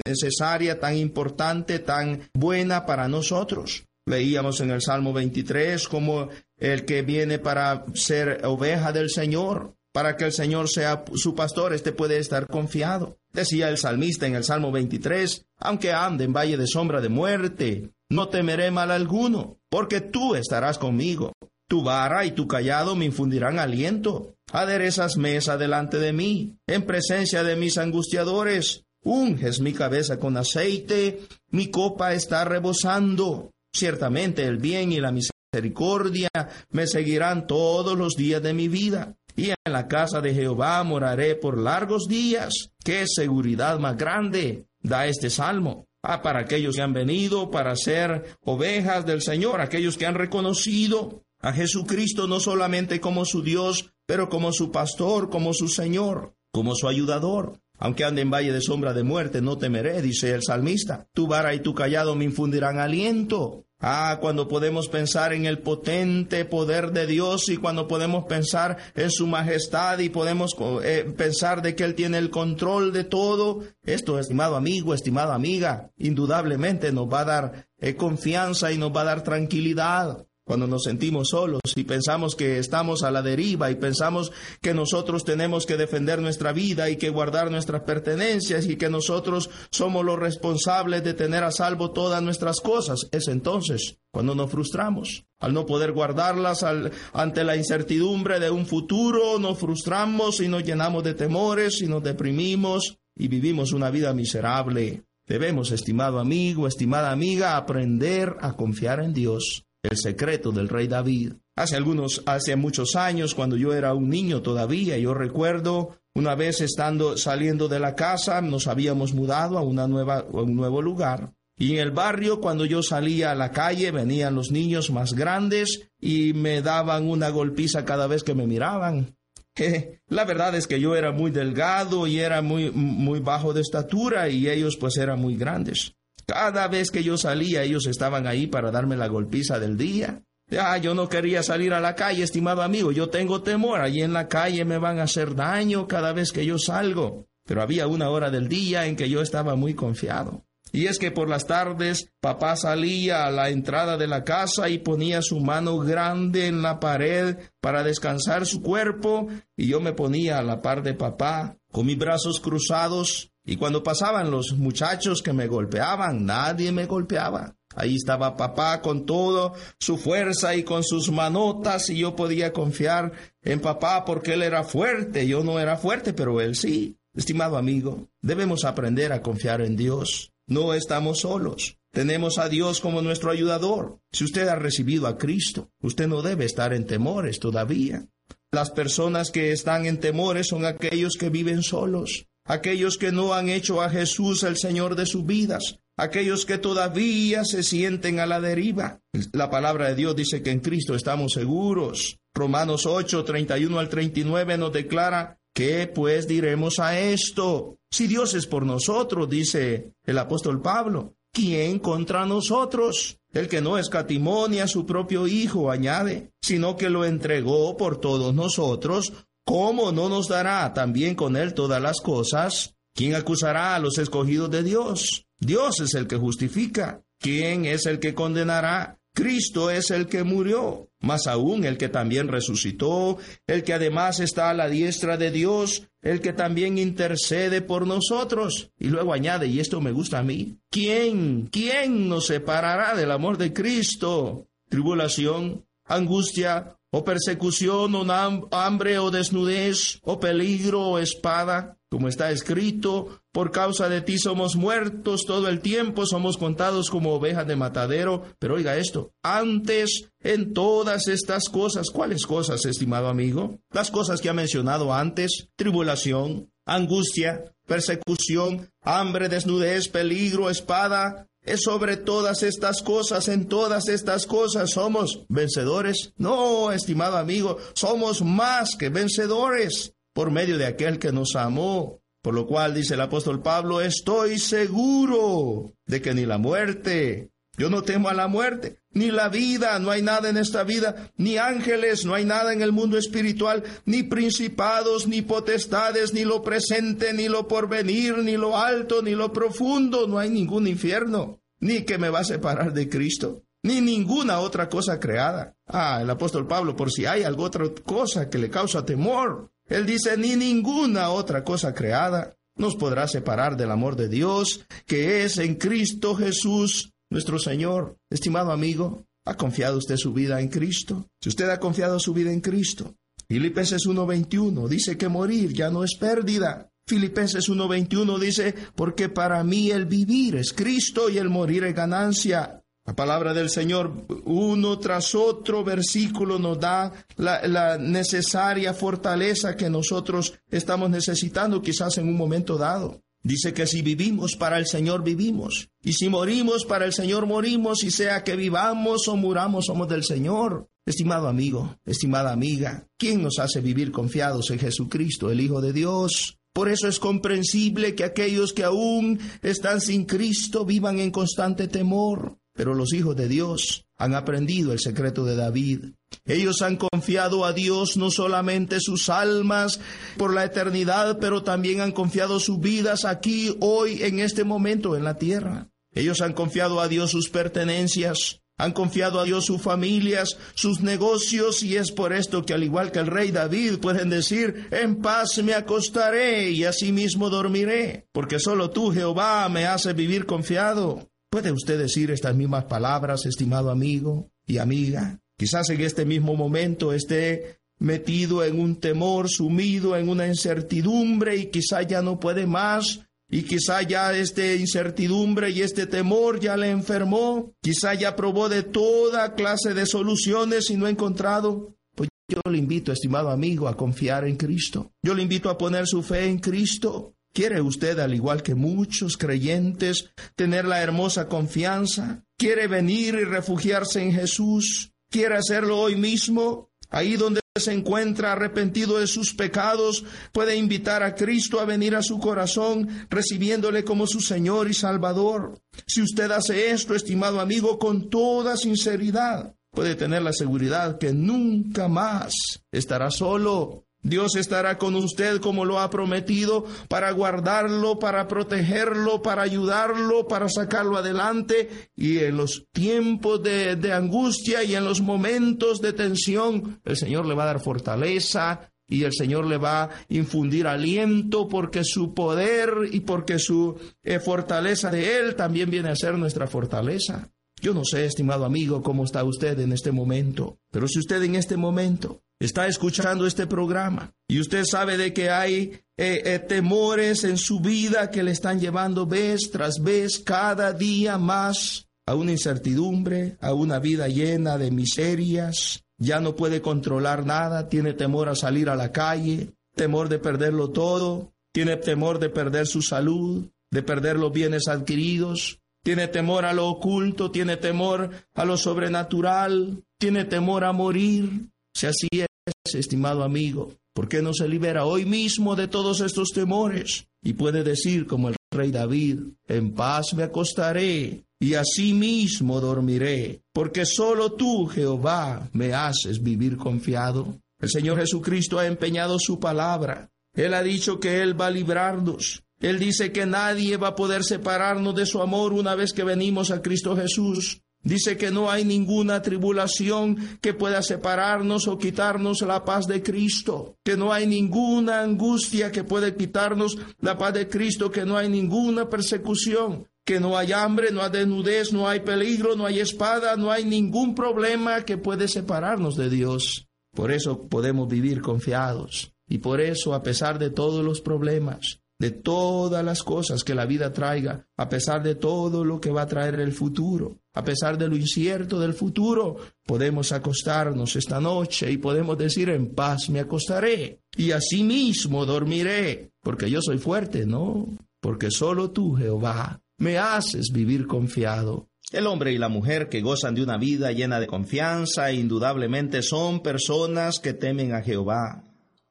necesaria, 0.05 0.79
tan 0.79 0.97
importante, 0.97 1.79
tan 1.79 2.29
buena 2.35 2.85
para 2.87 3.09
nosotros. 3.09 3.85
Veíamos 4.09 4.61
en 4.61 4.71
el 4.71 4.83
Salmo 4.83 5.13
23 5.13 5.89
como 5.89 6.29
el 6.59 6.85
que 6.85 7.03
viene 7.03 7.39
para 7.39 7.85
ser 7.95 8.45
oveja 8.45 8.93
del 8.93 9.11
Señor, 9.11 9.75
para 9.93 10.17
que 10.17 10.27
el 10.27 10.33
Señor 10.33 10.69
sea 10.69 11.05
su 11.15 11.35
pastor, 11.35 11.73
este 11.73 11.91
puede 11.93 12.19
estar 12.19 12.47
confiado. 12.47 13.19
Decía 13.33 13.69
el 13.69 13.79
salmista 13.79 14.27
en 14.27 14.37
el 14.37 14.45
Salmo 14.45 14.71
23, 14.71 15.47
aunque 15.59 15.93
ande 15.93 16.25
en 16.25 16.33
valle 16.33 16.57
de 16.57 16.67
sombra 16.67 17.01
de 17.01 17.09
muerte, 17.09 17.91
no 18.09 18.29
temeré 18.29 18.71
mal 18.71 18.91
alguno, 18.91 19.59
porque 19.69 20.01
tú 20.01 20.35
estarás 20.35 20.79
conmigo. 20.79 21.33
Tu 21.69 21.83
vara 21.83 22.25
y 22.25 22.31
tu 22.31 22.47
callado 22.47 22.95
me 22.95 23.07
infundirán 23.07 23.59
aliento. 23.59 24.35
Aderezas 24.53 25.17
mesa 25.17 25.57
delante 25.57 25.99
de 25.99 26.13
mí, 26.13 26.57
en 26.69 26.83
presencia 26.83 27.43
de 27.43 27.57
mis 27.57 27.79
angustiadores. 27.79 28.85
Unges 29.03 29.61
mi 29.61 29.73
cabeza 29.73 30.19
con 30.19 30.37
aceite, 30.37 31.21
mi 31.51 31.71
copa 31.71 32.15
está 32.15 32.45
rebosando. 32.45 33.51
Ciertamente 33.73 34.45
el 34.45 34.59
bien 34.59 34.93
y 34.93 35.01
la 35.01 35.13
misericordia 35.13 36.29
me 36.71 36.87
seguirán 36.87 37.47
todos 37.47 37.97
los 37.97 38.15
días 38.15 38.43
de 38.43 38.55
mi 38.55 38.69
vida. 38.69 39.17
Y 39.37 39.51
en 39.51 39.73
la 39.73 39.87
casa 39.87 40.21
de 40.21 40.33
Jehová 40.33 40.83
moraré 40.83 41.35
por 41.35 41.59
largos 41.59 42.07
días. 42.09 42.53
¡Qué 42.83 43.05
seguridad 43.07 43.79
más 43.79 43.97
grande 43.97 44.67
da 44.81 45.07
este 45.07 45.29
salmo! 45.29 45.86
Ah, 46.09 46.23
para 46.23 46.39
aquellos 46.39 46.77
que 46.77 46.83
han 46.83 46.93
venido 46.93 47.51
para 47.51 47.75
ser 47.75 48.37
ovejas 48.45 49.05
del 49.07 49.23
Señor, 49.23 49.61
aquellos 49.61 49.97
que 49.97 50.07
han 50.07 50.15
reconocido 50.15 51.25
a 51.41 51.53
Jesucristo 51.53 52.29
no 52.29 52.39
solamente 52.39 53.01
como 53.01 53.25
su 53.25 53.43
Dios, 53.43 53.91
pero 54.07 54.29
como 54.29 54.53
su 54.53 54.71
pastor, 54.71 55.31
como 55.31 55.53
su 55.53 55.67
Señor, 55.67 56.37
como 56.53 56.77
su 56.77 56.87
ayudador. 56.87 57.59
Aunque 57.77 58.05
ande 58.05 58.23
en 58.23 58.31
valle 58.31 58.53
de 58.53 58.61
sombra 58.61 58.95
de 58.95 59.03
muerte, 59.03 59.43
no 59.43 59.59
temeré, 59.59 60.01
dice 60.01 60.33
el 60.33 60.45
salmista. 60.45 61.09
Tu 61.13 61.27
vara 61.27 61.55
y 61.55 61.61
tu 61.61 61.75
callado 61.75 62.15
me 62.15 62.25
infundirán 62.25 62.79
aliento. 62.79 63.66
Ah, 63.79 64.19
cuando 64.23 64.49
podemos 64.49 64.89
pensar 64.89 65.35
en 65.35 65.45
el 65.45 65.59
potente 65.59 66.47
poder 66.47 66.93
de 66.93 67.07
Dios 67.07 67.51
y 67.51 67.59
cuando 67.59 67.87
podemos 67.87 68.25
pensar 68.25 68.79
en 68.95 69.11
su 69.11 69.27
majestad 69.27 69.99
y 69.99 70.09
podemos 70.09 70.57
eh, 70.83 71.13
pensar 71.17 71.61
de 71.61 71.75
que 71.75 71.85
Él 71.85 71.95
tiene 71.95 72.17
el 72.17 72.31
control 72.31 72.93
de 72.95 73.05
todo, 73.05 73.65
esto, 73.85 74.19
estimado 74.19 74.57
amigo, 74.57 74.95
estimada 74.95 75.35
amiga, 75.35 75.91
indudablemente 75.99 76.91
nos 76.91 77.13
va 77.13 77.21
a 77.21 77.25
dar 77.27 77.69
eh, 77.79 77.97
confianza 77.97 78.73
y 78.73 78.79
nos 78.79 78.97
va 78.97 79.03
a 79.03 79.05
dar 79.05 79.23
tranquilidad 79.23 80.27
cuando 80.47 80.69
nos 80.69 80.85
sentimos 80.85 81.31
solos 81.31 81.61
y 81.75 81.83
pensamos 81.83 82.37
que 82.37 82.59
estamos 82.59 83.03
a 83.03 83.11
la 83.11 83.21
deriva 83.21 83.69
y 83.73 83.75
pensamos 83.75 84.31
que 84.63 84.75
nosotros 84.75 85.25
tenemos 85.25 85.67
que 85.67 85.77
defender 85.77 86.23
nuestra 86.23 86.53
vida 86.53 86.89
y 86.89 86.97
que 86.97 87.11
guardar 87.11 87.51
nuestras 87.51 87.83
pertenencias 87.83 88.67
y 88.67 88.77
que 88.77 88.89
nosotros 88.89 89.51
somos 89.71 90.05
los 90.05 90.17
responsables 90.17 91.03
de 91.03 91.15
tener 91.15 91.43
a 91.43 91.51
salvo 91.51 91.91
todas 91.91 92.23
nuestras 92.23 92.61
cosas, 92.61 93.09
es 93.11 93.27
entonces 93.27 93.99
cuando 94.13 94.37
nos 94.37 94.51
frustramos. 94.51 95.25
Al 95.41 95.53
no 95.53 95.67
poder 95.67 95.93
guardarlas 95.93 96.65
ante 97.13 97.45
la 97.45 97.57
incertidumbre 97.57 98.39
de 98.39 98.49
un 98.49 98.67
futuro, 98.67 99.39
nos 99.41 99.59
frustramos 99.59 100.41
y 100.41 100.49
nos 100.49 100.63
llenamos 100.63 101.03
de 101.03 101.15
temores 101.15 101.83
y 101.83 101.89
nos 101.89 102.05
deprimimos 102.05 102.99
y 103.17 103.27
vivimos 103.29 103.73
una 103.73 103.91
vida 103.91 104.15
miserable. 104.15 105.03
Debemos, 105.27 105.73
estimado 105.73 106.21
amigo, 106.21 106.69
estimada 106.69 107.11
amiga, 107.11 107.57
aprender 107.57 108.37
a 108.41 108.53
confiar 108.55 109.01
en 109.01 109.13
Dios 109.13 109.67
el 109.87 109.97
secreto 109.97 110.53
del 110.53 110.69
rey 110.69 110.89
David. 110.89 111.35
Hace 111.57 111.77
algunos, 111.77 112.23
hace 112.27 112.57
muchos 112.57 112.97
años, 112.97 113.35
cuando 113.35 113.57
yo 113.57 113.73
era 113.73 113.95
un 113.95 114.09
niño 114.09 114.43
todavía, 114.43 114.99
yo 114.99 115.15
recuerdo 115.15 115.99
una 116.15 116.35
vez 116.35 116.61
estando 116.61 117.17
saliendo 117.17 117.69
de 117.69 117.81
la 117.81 117.95
casa, 117.95 118.41
nos 118.41 118.67
habíamos 118.67 119.15
mudado 119.15 119.59
a 119.59 119.63
una 119.63 119.87
nueva, 119.87 120.19
a 120.19 120.43
un 120.43 120.55
nuevo 120.55 120.83
lugar. 120.83 121.33
Y 121.59 121.75
en 121.75 121.79
el 121.79 121.91
barrio, 121.91 122.41
cuando 122.41 122.67
yo 122.67 122.83
salía 122.83 123.31
a 123.31 123.35
la 123.35 123.51
calle, 123.51 123.91
venían 123.91 124.35
los 124.35 124.51
niños 124.51 124.91
más 124.91 125.15
grandes 125.15 125.89
y 125.99 126.35
me 126.35 126.61
daban 126.61 127.09
una 127.09 127.31
golpiza 127.31 127.85
cada 127.85 128.07
vez 128.07 128.23
que 128.23 128.35
me 128.35 128.47
miraban. 128.47 129.17
la 130.09 130.25
verdad 130.25 130.55
es 130.55 130.67
que 130.67 130.81
yo 130.81 130.95
era 130.95 131.13
muy 131.13 131.31
delgado 131.31 132.07
y 132.07 132.19
era 132.19 132.43
muy, 132.43 132.71
muy 132.71 133.21
bajo 133.21 133.55
de 133.55 133.63
estatura 133.63 134.29
y 134.29 134.49
ellos 134.49 134.77
pues 134.77 134.99
eran 134.99 135.21
muy 135.21 135.37
grandes. 135.37 135.95
Cada 136.27 136.67
vez 136.69 136.91
que 136.91 137.05
yo 137.05 137.17
salía, 137.17 137.63
ellos 137.63 137.87
estaban 137.87 138.27
ahí 138.27 138.47
para 138.47 138.71
darme 138.71 138.97
la 138.97 139.07
golpiza 139.07 139.61
del 139.61 139.77
día. 139.77 140.23
Ya, 140.49 140.77
yo 140.77 140.95
no 140.95 141.09
quería 141.09 141.43
salir 141.43 141.73
a 141.73 141.81
la 141.81 141.95
calle, 141.95 142.23
estimado 142.23 142.63
amigo. 142.63 142.93
Yo 142.93 143.09
tengo 143.09 143.43
temor. 143.43 143.81
Allí 143.81 144.03
en 144.03 144.13
la 144.13 144.29
calle 144.29 144.65
me 144.65 144.79
van 144.79 144.99
a 144.99 145.05
hacer 145.05 145.35
daño 145.35 145.87
cada 145.87 146.13
vez 146.13 146.33
que 146.33 146.45
yo 146.45 146.59
salgo. 146.59 147.27
Pero 147.45 147.63
había 147.63 147.87
una 147.87 148.11
hora 148.11 148.31
del 148.31 148.49
día 148.49 148.87
en 148.87 148.97
que 148.97 149.09
yo 149.09 149.23
estaba 149.23 149.55
muy 149.55 149.75
confiado. 149.75 150.45
Y 150.73 150.87
es 150.87 150.99
que 150.99 151.11
por 151.11 151.29
las 151.29 151.47
tardes 151.47 152.13
papá 152.21 152.57
salía 152.57 153.25
a 153.25 153.31
la 153.31 153.51
entrada 153.51 153.97
de 153.97 154.07
la 154.07 154.25
casa 154.25 154.69
y 154.69 154.79
ponía 154.79 155.23
su 155.23 155.41
mano 155.41 155.79
grande 155.79 156.49
en 156.49 156.61
la 156.61 156.81
pared 156.81 157.39
para 157.61 157.83
descansar 157.83 158.47
su 158.47 158.63
cuerpo 158.63 159.29
y 159.57 159.69
yo 159.69 159.81
me 159.81 159.93
ponía 159.93 160.39
a 160.39 160.43
la 160.43 160.61
par 160.61 160.83
de 160.83 160.95
papá 160.95 161.57
con 161.71 161.87
mis 161.87 161.97
brazos 161.97 162.41
cruzados 162.41 163.33
y 163.49 163.57
cuando 163.57 163.85
pasaban 163.85 164.33
los 164.33 164.55
muchachos 164.59 165.23
que 165.23 165.33
me 165.33 165.47
golpeaban, 165.47 166.27
nadie 166.27 166.73
me 166.73 166.87
golpeaba. 166.87 167.55
Ahí 167.77 167.95
estaba 167.95 168.37
papá 168.37 168.83
con 168.83 169.07
toda 169.07 169.53
su 169.79 169.99
fuerza 169.99 170.57
y 170.57 170.65
con 170.65 170.83
sus 170.83 171.13
manotas 171.13 171.89
y 171.89 171.99
yo 171.99 172.17
podía 172.17 172.53
confiar 172.53 173.13
en 173.43 173.61
papá 173.61 174.05
porque 174.05 174.35
él 174.35 174.43
era 174.43 174.65
fuerte. 174.65 175.29
Yo 175.29 175.45
no 175.45 175.61
era 175.61 175.77
fuerte, 175.77 176.13
pero 176.13 176.41
él 176.41 176.57
sí. 176.57 176.97
Estimado 177.15 177.57
amigo, 177.57 178.09
debemos 178.21 178.65
aprender 178.65 179.13
a 179.13 179.23
confiar 179.23 179.61
en 179.61 179.77
Dios. 179.77 180.33
No 180.49 180.75
estamos 180.75 181.21
solos. 181.21 181.79
Tenemos 181.93 182.39
a 182.39 182.49
Dios 182.49 182.81
como 182.81 183.01
nuestro 183.01 183.31
ayudador. 183.31 184.01
Si 184.11 184.25
usted 184.25 184.49
ha 184.49 184.57
recibido 184.57 185.07
a 185.07 185.19
Cristo, 185.19 185.71
usted 185.81 186.09
no 186.09 186.21
debe 186.21 186.47
estar 186.47 186.73
en 186.73 186.87
temores 186.87 187.39
todavía. 187.39 188.07
Las 188.51 188.71
personas 188.71 189.31
que 189.31 189.53
están 189.53 189.87
en 189.87 190.01
temores 190.01 190.49
son 190.49 190.65
aquellos 190.65 191.15
que 191.15 191.31
viven 191.31 191.63
solos 191.63 192.27
aquellos 192.47 192.97
que 192.97 193.13
no 193.13 193.35
han 193.35 193.49
hecho 193.49 193.83
a 193.83 193.91
Jesús 193.91 194.43
el 194.43 194.57
Señor 194.57 194.97
de 194.97 195.07
sus 195.07 195.27
vidas, 195.27 195.79
aquellos 195.97 196.47
que 196.47 196.59
todavía 196.59 197.45
se 197.45 197.63
sienten 197.63 198.21
a 198.21 198.27
la 198.27 198.41
deriva. 198.41 199.01
La 199.33 199.51
palabra 199.51 199.89
de 199.89 199.95
Dios 199.95 200.17
dice 200.17 200.43
que 200.43 200.51
en 200.51 200.61
Cristo 200.61 200.95
estamos 200.95 201.33
seguros. 201.33 202.19
Romanos 202.35 202.87
8, 202.87 203.25
31 203.25 203.79
al 203.79 203.89
39 203.89 204.59
nos 204.59 204.73
declara, 204.73 205.39
¿qué 205.55 205.91
pues 205.93 206.29
diremos 206.29 206.79
a 206.79 206.99
esto? 206.99 207.79
Si 207.91 208.07
Dios 208.07 208.35
es 208.35 208.47
por 208.47 208.67
nosotros, 208.67 209.29
dice 209.29 209.93
el 210.05 210.19
apóstol 210.19 210.61
Pablo, 210.61 211.15
¿quién 211.33 211.79
contra 211.79 212.27
nosotros? 212.27 213.19
El 213.33 213.49
que 213.49 213.61
no 213.61 213.79
escatimó 213.79 214.49
ni 214.49 214.61
a 214.61 214.69
su 214.69 214.87
propio 214.87 215.27
Hijo, 215.27 215.71
añade, 215.71 216.31
sino 216.43 216.77
que 216.77 216.91
lo 216.91 217.05
entregó 217.05 217.77
por 217.77 218.01
todos 218.01 218.35
nosotros, 218.35 219.13
¿cómo 219.47 219.93
no 219.93 220.11
nos 220.11 220.29
dará 220.29 220.75
también 220.75 221.15
con 221.15 221.37
él 221.37 221.55
todas 221.55 221.81
las 221.81 222.03
cosas? 222.03 222.75
¿Quién 222.95 223.15
acusará 223.15 223.75
a 223.75 223.79
los 223.79 223.97
escogidos 223.97 224.51
de 224.51 224.63
Dios? 224.63 225.27
Dios 225.39 225.81
es 225.81 225.95
el 225.95 226.07
que 226.07 226.17
justifica. 226.17 227.03
¿Quién 227.19 227.65
es 227.65 227.87
el 227.87 227.99
que 227.99 228.15
condenará? 228.15 228.99
Cristo 229.17 229.71
es 229.71 229.91
el 229.91 230.09
que 230.09 230.25
murió, 230.25 230.91
más 231.01 231.27
aún 231.27 231.65
el 231.65 231.79
que 231.79 231.89
también 231.89 232.29
resucitó, 232.29 233.17
el 233.47 233.65
que 233.65 233.73
además 233.73 234.21
está 234.21 234.51
a 234.51 234.55
la 234.55 234.69
diestra 234.69 235.17
de 235.17 235.31
Dios, 235.31 235.85
el 236.03 236.21
que 236.21 236.35
también 236.35 236.77
intercede 236.77 237.63
por 237.63 237.87
nosotros. 237.87 238.73
Y 238.79 238.89
luego 238.89 239.15
añade, 239.15 239.47
y 239.47 239.59
esto 239.59 239.81
me 239.81 239.91
gusta 239.91 240.19
a 240.19 240.23
mí, 240.23 240.59
¿quién, 240.71 241.49
quién 241.51 242.11
nos 242.11 242.27
separará 242.27 242.95
del 242.95 243.11
amor 243.11 243.39
de 243.39 243.55
Cristo? 243.55 244.49
Tribulación, 244.69 245.65
angustia, 245.87 246.76
o 246.97 247.05
persecución, 247.05 247.95
o 247.95 248.07
hambre, 248.53 248.99
o 248.99 249.11
desnudez, 249.11 250.01
o 250.03 250.19
peligro, 250.19 250.81
o 250.81 250.99
espada, 250.99 251.77
como 251.91 252.09
está 252.09 252.31
escrito, 252.31 253.21
por 253.33 253.51
causa 253.51 253.91
de 253.91 254.01
ti 254.01 254.17
somos 254.19 254.57
muertos 254.57 255.27
todo 255.27 255.49
el 255.49 255.61
tiempo, 255.61 256.07
somos 256.07 256.39
contados 256.39 256.89
como 256.89 257.13
ovejas 257.13 257.47
de 257.47 257.55
matadero. 257.55 258.23
Pero 258.39 258.55
oiga 258.55 258.79
esto, 258.79 259.13
antes 259.23 260.09
en 260.21 260.55
todas 260.55 261.07
estas 261.09 261.51
cosas, 261.51 261.91
¿cuáles 261.93 262.25
cosas, 262.25 262.65
estimado 262.65 263.09
amigo? 263.09 263.59
Las 263.71 263.91
cosas 263.91 264.23
que 264.23 264.31
ha 264.31 264.33
mencionado 264.33 264.95
antes, 264.95 265.49
tribulación, 265.55 266.51
angustia, 266.65 267.45
persecución, 267.67 268.71
hambre, 268.81 269.29
desnudez, 269.29 269.89
peligro, 269.89 270.49
espada, 270.49 271.29
es 271.47 271.63
sobre 271.63 271.97
todas 271.97 272.43
estas 272.43 272.83
cosas, 272.83 273.29
en 273.29 273.47
todas 273.47 273.89
estas 273.89 274.27
cosas 274.27 274.71
somos 274.71 275.25
vencedores. 275.29 276.13
No, 276.17 276.73
estimado 276.73 277.17
amigo, 277.17 277.57
somos 277.75 278.21
más 278.23 278.77
que 278.77 278.89
vencedores 278.89 279.95
por 280.13 280.31
medio 280.31 280.59
de 280.59 280.67
aquel 280.67 280.99
que 280.99 281.13
nos 281.13 281.37
amó. 281.37 282.01
Por 282.21 282.35
lo 282.35 282.49
cual 282.49 282.75
dice 282.75 282.95
el 282.95 283.01
apóstol 283.01 283.41
Pablo, 283.41 283.81
estoy 283.81 284.41
seguro 284.41 285.73
de 285.87 286.03
que 286.03 286.13
ni 286.13 286.27
la 286.27 286.39
muerte, 286.39 287.31
yo 287.57 287.71
no 287.71 287.83
temo 287.83 288.09
a 288.09 288.15
la 288.15 288.29
muerte, 288.29 288.81
ni 288.93 289.11
la 289.11 289.29
vida, 289.29 289.79
no 289.79 289.91
hay 289.91 290.03
nada 290.03 290.29
en 290.29 290.37
esta 290.37 290.63
vida, 290.63 291.13
ni 291.17 291.39
ángeles, 291.39 292.05
no 292.05 292.15
hay 292.15 292.25
nada 292.25 292.53
en 292.53 292.63
el 292.63 292.73
mundo 292.73 292.99
espiritual, 292.99 293.63
ni 293.85 294.03
principados, 294.03 295.07
ni 295.07 295.23
potestades, 295.23 296.13
ni 296.13 296.25
lo 296.25 296.43
presente, 296.43 297.13
ni 297.13 297.29
lo 297.29 297.49
porvenir, 297.49 298.19
ni 298.19 298.37
lo 298.37 298.57
alto, 298.57 299.03
ni 299.03 299.13
lo 299.13 299.33
profundo, 299.33 300.07
no 300.07 300.19
hay 300.19 300.31
ningún 300.31 300.67
infierno, 300.67 301.41
ni 301.61 301.83
que 301.83 301.99
me 301.99 302.11
va 302.11 302.21
a 302.21 302.25
separar 302.25 302.73
de 302.73 302.89
Cristo, 302.89 303.43
ni 303.63 303.81
ninguna 303.81 304.41
otra 304.41 304.69
cosa 304.69 305.01
creada. 305.01 305.57
Ah, 305.67 306.01
el 306.03 306.11
apóstol 306.11 306.47
Pablo, 306.47 306.77
por 306.77 306.93
si 306.93 307.07
hay 307.07 307.23
alguna 307.23 307.49
otra 307.49 307.65
cosa 307.85 308.31
que 308.31 308.39
le 308.39 308.51
causa 308.51 308.85
temor, 308.85 309.51
él 309.69 309.85
dice, 309.85 310.17
ni 310.17 310.37
ninguna 310.37 311.11
otra 311.11 311.43
cosa 311.43 311.75
creada 311.75 312.37
nos 312.57 312.77
podrá 312.77 313.07
separar 313.07 313.57
del 313.57 313.71
amor 313.71 313.97
de 313.97 314.09
Dios, 314.09 314.65
que 314.87 315.25
es 315.25 315.39
en 315.39 315.57
Cristo 315.57 316.15
Jesús 316.15 316.95
nuestro 317.11 317.39
Señor. 317.39 317.97
Estimado 318.11 318.53
amigo, 318.53 319.07
¿ha 319.25 319.37
confiado 319.37 319.79
usted 319.79 319.97
su 319.97 320.13
vida 320.13 320.41
en 320.41 320.49
Cristo? 320.49 321.09
Si 321.21 321.29
usted 321.29 321.49
ha 321.51 321.61
confiado 321.61 321.99
su 321.99 322.13
vida 322.13 322.33
en 322.33 322.41
Cristo, 322.41 322.95
Filipenses 323.29 323.87
1:21 323.87 324.69
dice 324.69 324.97
que 324.97 325.09
morir 325.09 325.53
ya 325.53 325.71
no 325.71 325.83
es 325.83 325.97
pérdida. 325.99 326.71
Filipenses 326.87 327.49
1:21 327.49 328.19
dice, 328.19 328.55
porque 328.77 329.09
para 329.09 329.43
mí 329.43 329.71
el 329.71 329.87
vivir 329.87 330.37
es 330.37 330.53
Cristo 330.53 331.09
y 331.11 331.19
el 331.19 331.29
morir 331.29 331.65
es 331.65 331.75
ganancia. 331.75 332.63
La 332.85 332.95
palabra 332.95 333.35
del 333.35 333.51
Señor, 333.51 334.07
uno 334.27 334.79
tras 334.79 335.17
otro 335.17 335.65
versículo, 335.65 336.39
nos 336.39 336.61
da 336.61 336.93
la, 337.17 337.45
la, 337.49 337.79
necesaria 337.79 338.73
fortaleza 338.73 339.57
que 339.57 339.69
nosotros 339.69 340.35
estamos 340.49 340.89
necesitando 340.89 341.61
quizás 341.61 341.99
en 341.99 342.09
un 342.09 342.17
momento 342.17 342.57
dado. 342.57 343.03
Dice 343.27 343.53
que 343.53 343.67
si 343.67 343.83
vivimos 343.83 344.37
para 344.37 344.57
el 344.57 344.67
Señor 344.67 345.03
vivimos, 345.03 345.69
y 345.83 345.95
si 345.95 346.09
morimos 346.09 346.65
para 346.65 346.85
el 346.85 346.93
Señor 346.93 347.27
morimos, 347.27 347.83
y 347.83 347.91
sea 347.91 348.23
que 348.23 348.37
vivamos 348.37 349.09
o 349.09 349.17
muramos 349.17 349.65
somos 349.67 349.89
del 349.89 350.05
Señor. 350.05 350.69
Estimado 350.87 351.27
amigo, 351.27 351.77
estimada 351.85 352.31
amiga, 352.31 352.87
¿quién 352.97 353.25
nos 353.25 353.41
hace 353.41 353.61
vivir 353.61 353.91
confiados 353.91 354.53
en 354.53 354.61
Jesucristo, 354.61 355.29
el 355.29 355.41
Hijo 355.41 355.61
de 355.61 355.73
Dios? 355.73 356.39
Por 356.53 356.69
eso 356.69 356.87
es 356.87 357.01
comprensible 357.01 357.97
que 357.97 358.05
aquellos 358.05 358.53
que 358.53 358.63
aún 358.63 359.19
están 359.43 359.81
sin 359.81 360.05
Cristo 360.05 360.65
vivan 360.65 361.01
en 361.01 361.11
constante 361.11 361.67
temor. 361.67 362.39
Pero 362.55 362.75
los 362.75 362.93
hijos 362.93 363.17
de 363.17 363.27
Dios 363.27 363.86
han 363.99 364.15
aprendido 364.15 364.73
el 364.73 364.81
secreto 364.81 365.25
de 365.25 365.37
David. 365.37 365.93
Ellos 366.25 366.63
han 366.63 366.77
confiado 366.77 367.45
a 367.45 367.53
Dios 367.53 367.97
no 367.97 368.11
solamente 368.11 368.81
sus 368.81 369.09
almas 369.09 369.81
por 370.17 370.35
la 370.35 370.45
eternidad, 370.45 371.19
pero 371.21 371.43
también 371.43 371.81
han 371.81 371.93
confiado 371.93 372.41
sus 372.41 372.61
vidas 372.61 373.05
aquí, 373.05 373.57
hoy, 373.61 374.03
en 374.03 374.21
este 374.21 374.45
momento, 374.45 374.97
en 374.97 375.05
la 375.05 375.19
tierra. 375.19 375.69
Ellos 375.95 376.21
han 376.21 376.35
confiado 376.35 376.81
a 376.81 376.89
Dios 376.89 377.11
sus 377.11 377.31
pertenencias, 377.31 378.43
han 378.59 378.73
confiado 378.73 379.21
a 379.21 379.25
Dios 379.25 379.47
sus 379.47 379.63
familias, 379.63 380.37
sus 380.55 380.81
negocios, 380.81 381.63
y 381.63 381.77
es 381.77 381.93
por 381.93 382.13
esto 382.13 382.45
que 382.45 382.55
al 382.55 382.65
igual 382.65 382.93
que 382.93 382.99
el 382.99 383.07
rey 383.07 383.31
David 383.31 383.79
pueden 383.79 384.11
decir, 384.11 384.69
en 384.73 384.97
paz 384.97 385.43
me 385.43 385.55
acostaré 385.55 386.51
y 386.51 386.65
asimismo 386.65 387.31
dormiré, 387.31 388.09
porque 388.13 388.39
solo 388.39 388.71
tú, 388.71 388.93
Jehová, 388.93 389.49
me 389.49 389.67
haces 389.67 389.95
vivir 389.95 390.27
confiado. 390.27 391.09
¿Puede 391.37 391.53
usted 391.53 391.79
decir 391.79 392.11
estas 392.11 392.35
mismas 392.35 392.65
palabras, 392.65 393.27
estimado 393.27 393.71
amigo 393.71 394.31
y 394.47 394.57
amiga? 394.57 395.21
Quizás 395.37 395.69
en 395.69 395.83
este 395.83 396.07
mismo 396.07 396.35
momento 396.35 396.95
esté 396.95 397.59
metido 397.79 398.43
en 398.43 398.59
un 398.59 398.77
temor, 398.77 399.29
sumido 399.29 399.99
en 399.99 400.09
una 400.09 400.27
incertidumbre 400.27 401.37
y 401.37 401.51
quizá 401.51 401.83
ya 401.83 402.01
no 402.01 402.19
puede 402.19 402.47
más. 402.47 403.01
Y 403.29 403.43
quizá 403.43 403.83
ya 403.83 404.17
esta 404.17 404.55
incertidumbre 404.55 405.51
y 405.51 405.61
este 405.61 405.87
temor 405.87 406.41
ya 406.41 406.57
le 406.57 406.71
enfermó. 406.71 407.53
Quizá 407.61 407.93
ya 407.93 408.17
probó 408.17 408.49
de 408.49 408.63
toda 408.63 409.35
clase 409.35 409.75
de 409.75 409.85
soluciones 409.85 410.71
y 410.71 410.79
no 410.79 410.87
ha 410.87 410.91
encontrado. 410.91 411.77
Pues 411.95 412.09
yo 412.29 412.41
le 412.51 412.57
invito, 412.57 412.93
estimado 412.93 413.29
amigo, 413.29 413.69
a 413.69 413.77
confiar 413.77 414.27
en 414.27 414.39
Cristo. 414.39 414.93
Yo 415.03 415.13
le 415.13 415.23
invito 415.23 415.51
a 415.51 415.59
poner 415.59 415.87
su 415.87 416.03
fe 416.03 416.25
en 416.25 416.39
Cristo. 416.39 417.16
¿Quiere 417.37 417.61
usted, 417.61 417.99
al 417.99 418.15
igual 418.15 418.43
que 418.43 418.55
muchos 418.55 419.19
creyentes, 419.19 420.09
tener 420.37 420.65
la 420.65 420.81
hermosa 420.81 421.29
confianza? 421.29 422.25
¿Quiere 422.39 422.67
venir 422.67 423.15
y 423.15 423.25
refugiarse 423.25 424.01
en 424.01 424.13
Jesús? 424.13 424.93
¿Quiere 425.11 425.37
hacerlo 425.37 425.79
hoy 425.79 425.97
mismo? 425.97 426.71
Ahí 426.89 427.19
donde 427.19 427.43
se 427.55 427.75
encuentra 427.75 428.33
arrepentido 428.33 428.99
de 428.99 429.07
sus 429.07 429.35
pecados, 429.35 430.03
puede 430.33 430.57
invitar 430.57 431.03
a 431.03 431.15
Cristo 431.15 431.61
a 431.61 431.67
venir 431.67 431.95
a 431.95 432.03
su 432.03 432.19
corazón, 432.19 433.07
recibiéndole 433.11 433.85
como 433.85 434.07
su 434.07 434.23
Señor 434.23 434.71
y 434.71 434.73
Salvador. 434.73 435.61
Si 435.87 436.01
usted 436.01 436.31
hace 436.31 436.71
esto, 436.71 436.95
estimado 436.95 437.41
amigo, 437.41 437.79
con 437.79 438.09
toda 438.09 438.57
sinceridad, 438.57 439.55
puede 439.73 439.95
tener 439.95 440.23
la 440.23 440.33
seguridad 440.33 440.97
que 440.97 441.13
nunca 441.13 441.87
más 441.87 442.33
estará 442.73 443.11
solo, 443.11 443.86
Dios 444.07 444.37
estará 444.37 444.79
con 444.79 444.95
usted 444.95 445.41
como 445.41 445.65
lo 445.65 445.81
ha 445.81 445.91
prometido 445.91 446.65
para 446.89 447.11
guardarlo, 447.11 447.99
para 447.99 448.29
protegerlo, 448.29 449.21
para 449.21 449.43
ayudarlo, 449.43 450.29
para 450.29 450.49
sacarlo 450.49 450.97
adelante. 450.97 451.91
Y 451.97 452.19
en 452.19 452.37
los 452.37 452.69
tiempos 452.73 453.43
de, 453.43 453.93
angustia 453.93 454.63
y 454.63 454.77
en 454.77 454.85
los 454.85 455.01
momentos 455.01 455.81
de 455.81 455.93
tensión, 455.93 456.81
el 456.85 456.97
Señor 456.97 457.27
le 457.27 457.35
va 457.35 457.43
a 457.43 457.47
dar 457.47 457.61
fortaleza, 457.61 458.71
y 458.89 459.03
el 459.03 459.13
Señor 459.13 459.47
le 459.47 459.59
va 459.59 459.83
a 459.83 459.91
infundir 460.09 460.69
aliento 460.69 461.49
porque 461.49 461.83
su 461.83 462.15
poder 462.15 462.71
y 462.93 463.01
porque 463.01 463.41
su 463.41 463.77
eh, 464.05 464.21
fortaleza 464.21 464.93
de 464.93 465.19
Él 465.19 465.35
también 465.35 465.69
viene 465.69 465.89
a 465.89 465.97
ser 465.97 466.15
nuestra 466.15 466.47
fortaleza. 466.47 467.29
Yo 467.61 467.73
no 467.73 467.85
sé, 467.85 468.05
estimado 468.05 468.45
amigo, 468.45 468.83
cómo 468.83 469.05
está 469.05 469.25
usted 469.25 469.59
en 469.61 469.73
este 469.73 469.93
momento, 469.93 470.59
pero 470.71 470.87
si 470.89 470.99
usted 470.99 471.23
en 471.23 471.37
este 471.37 471.57
momento 471.57 472.23
está 472.39 472.67
escuchando 472.67 473.27
este 473.27 473.47
programa 473.47 474.13
y 474.29 474.41
usted 474.41 474.65
sabe 474.71 474.99
de 474.99 475.15
que 475.15 475.31
hay 475.31 475.81
eh, 475.97 476.23
eh, 476.25 476.39
temores 476.39 477.25
en 477.25 477.39
su 477.39 477.61
vida 477.61 478.11
que 478.11 478.23
le 478.23 478.33
están 478.33 478.61
llevando 478.61 479.07
vez 479.07 479.51
tras 479.51 479.83
vez 479.83 480.19
cada 480.19 480.73
día 480.73 481.17
más 481.17 481.89
a 482.07 482.15
una 482.15 482.33
incertidumbre, 482.33 483.37
a 483.41 483.55
una 483.55 483.79
vida 483.79 484.07
llena 484.09 484.59
de 484.59 484.71
miserias, 484.71 485.83
ya 485.99 486.21
no 486.21 486.37
puede 486.37 486.61
controlar 486.61 487.25
nada, 487.25 487.69
tiene 487.69 487.95
temor 487.95 488.29
a 488.29 488.37
salir 488.37 488.69
a 488.69 488.77
la 488.77 488.93
calle, 488.93 489.55
temor 489.75 490.09
de 490.09 490.19
perderlo 490.19 490.71
todo, 490.71 491.33
tiene 491.53 491.77
temor 491.77 492.19
de 492.19 492.29
perder 492.29 492.67
su 492.67 492.83
salud, 492.83 493.49
de 493.71 493.83
perder 493.83 494.17
los 494.17 494.31
bienes 494.31 494.69
adquiridos, 494.69 495.59
tiene 495.87 496.09
temor 496.09 496.45
a 496.45 496.53
lo 496.53 496.67
oculto, 496.67 497.31
tiene 497.31 497.59
temor 497.59 498.11
a 498.35 498.45
lo 498.45 498.57
sobrenatural, 498.57 499.85
tiene 500.01 500.25
temor 500.25 500.65
a 500.65 500.73
morir, 500.73 501.47
si 501.73 501.87
así 501.87 502.09
es, 502.11 502.75
estimado 502.75 503.23
amigo, 503.23 503.71
¿por 503.95 504.09
qué 504.09 504.21
no 504.21 504.35
se 504.35 504.49
libera 504.49 504.85
hoy 504.85 505.05
mismo 505.05 505.55
de 505.55 505.69
todos 505.69 506.01
estos 506.01 506.31
temores? 506.31 507.07
Y 507.23 507.35
puede 507.35 507.63
decir 507.63 508.09
como 508.09 508.31
el 508.31 508.37
rey 508.51 508.73
David, 508.73 509.21
en 509.47 509.75
paz 509.75 510.07
me 510.17 510.25
acostaré 510.25 511.23
y 511.39 511.55
así 511.55 511.95
mismo 511.95 512.61
dormiré, 512.61 513.43
porque 513.53 513.87
solo 513.87 514.33
tú, 514.33 514.67
Jehová, 514.67 515.49
me 515.53 515.73
haces 515.73 516.21
vivir 516.21 516.57
confiado. 516.57 517.39
El 517.61 517.71
Señor 517.71 518.01
Jesucristo 518.01 518.59
ha 518.59 518.67
empeñado 518.67 519.19
su 519.21 519.39
palabra. 519.39 520.11
Él 520.35 520.53
ha 520.55 520.65
dicho 520.65 520.99
que 520.99 521.23
Él 521.23 521.41
va 521.41 521.47
a 521.47 521.51
librarnos. 521.53 522.43
Él 522.61 522.79
dice 522.79 523.13
que 523.13 523.27
nadie 523.27 523.77
va 523.77 523.89
a 523.89 523.97
poder 523.97 524.25
separarnos 524.25 524.95
de 524.95 525.07
su 525.07 525.21
amor 525.21 525.53
una 525.53 525.75
vez 525.75 525.93
que 525.93 526.05
venimos 526.05 526.51
a 526.51 526.63
Cristo 526.63 526.97
Jesús. 526.97 527.61
Dice 527.83 528.17
que 528.17 528.33
no 528.33 528.51
hay 528.51 528.65
ninguna 528.65 529.23
tribulación 529.23 530.39
que 530.41 530.55
pueda 530.55 530.83
separarnos 530.83 531.69
o 531.69 531.79
quitarnos 531.79 532.43
la 532.43 532.65
paz 532.65 532.89
de 532.89 533.01
Cristo, 533.01 533.77
que 533.85 533.97
no 533.97 534.13
hay 534.13 534.27
ninguna 534.27 535.03
angustia 535.03 535.71
que 535.71 535.85
pueda 535.85 536.13
quitarnos 536.13 536.79
la 537.01 537.17
paz 537.17 537.35
de 537.35 537.49
Cristo, 537.49 537.91
que 537.91 538.05
no 538.05 538.17
hay 538.17 538.29
ninguna 538.29 538.89
persecución, 538.89 539.87
que 540.05 540.19
no 540.19 540.37
hay 540.37 540.51
hambre, 540.51 540.91
no 540.91 541.01
hay 541.01 541.11
desnudez, 541.11 541.73
no 541.73 541.89
hay 541.89 542.01
peligro, 542.01 542.57
no 542.57 542.67
hay 542.67 542.81
espada, 542.81 543.37
no 543.37 543.53
hay 543.53 543.65
ningún 543.65 544.17
problema 544.17 544.85
que 544.85 544.99
puede 544.99 545.29
separarnos 545.29 545.97
de 545.97 546.11
Dios. 546.11 546.67
Por 546.93 547.13
eso 547.13 547.47
podemos 547.47 547.87
vivir 547.87 548.21
confiados. 548.21 549.13
Y 549.29 549.39
por 549.39 549.61
eso, 549.61 549.95
a 549.95 550.03
pesar 550.03 550.41
de 550.41 550.51
todos 550.51 550.85
los 550.85 551.01
problemas, 551.01 551.81
de 551.99 552.11
todas 552.11 552.85
las 552.85 553.03
cosas 553.03 553.43
que 553.43 553.55
la 553.55 553.65
vida 553.65 553.93
traiga, 553.93 554.47
a 554.57 554.69
pesar 554.69 555.03
de 555.03 555.15
todo 555.15 555.65
lo 555.65 555.81
que 555.81 555.91
va 555.91 556.03
a 556.03 556.07
traer 556.07 556.41
el 556.41 556.53
futuro, 556.53 557.19
a 557.33 557.43
pesar 557.43 557.79
de 557.79 557.89
lo 557.89 557.97
incierto 557.97 558.61
del 558.61 558.75
futuro, 558.75 559.37
podemos 559.65 560.13
acostarnos 560.13 560.97
esta 560.97 561.21
noche 561.21 561.71
y 561.71 561.79
podemos 561.79 562.19
decir 562.19 562.51
en 562.51 562.75
paz 562.75 563.09
me 563.09 563.21
acostaré 563.21 564.01
y 564.17 564.33
asimismo 564.33 565.25
dormiré, 565.25 566.11
porque 566.23 566.51
yo 566.51 566.61
soy 566.61 566.79
fuerte, 566.79 567.25
¿no? 567.25 567.67
Porque 568.01 568.31
solo 568.31 568.71
tú, 568.71 568.95
Jehová, 568.95 569.61
me 569.79 569.99
haces 569.99 570.51
vivir 570.53 570.87
confiado. 570.87 571.69
El 571.93 572.07
hombre 572.07 572.33
y 572.33 572.39
la 572.39 572.49
mujer 572.49 572.89
que 572.89 573.01
gozan 573.01 573.35
de 573.35 573.43
una 573.43 573.59
vida 573.59 573.93
llena 573.93 574.19
de 574.19 574.27
confianza 574.27 575.13
indudablemente 575.13 576.03
son 576.03 576.41
personas 576.41 577.21
que 577.21 577.33
temen 577.33 577.75
a 577.75 577.83
Jehová. 577.83 578.43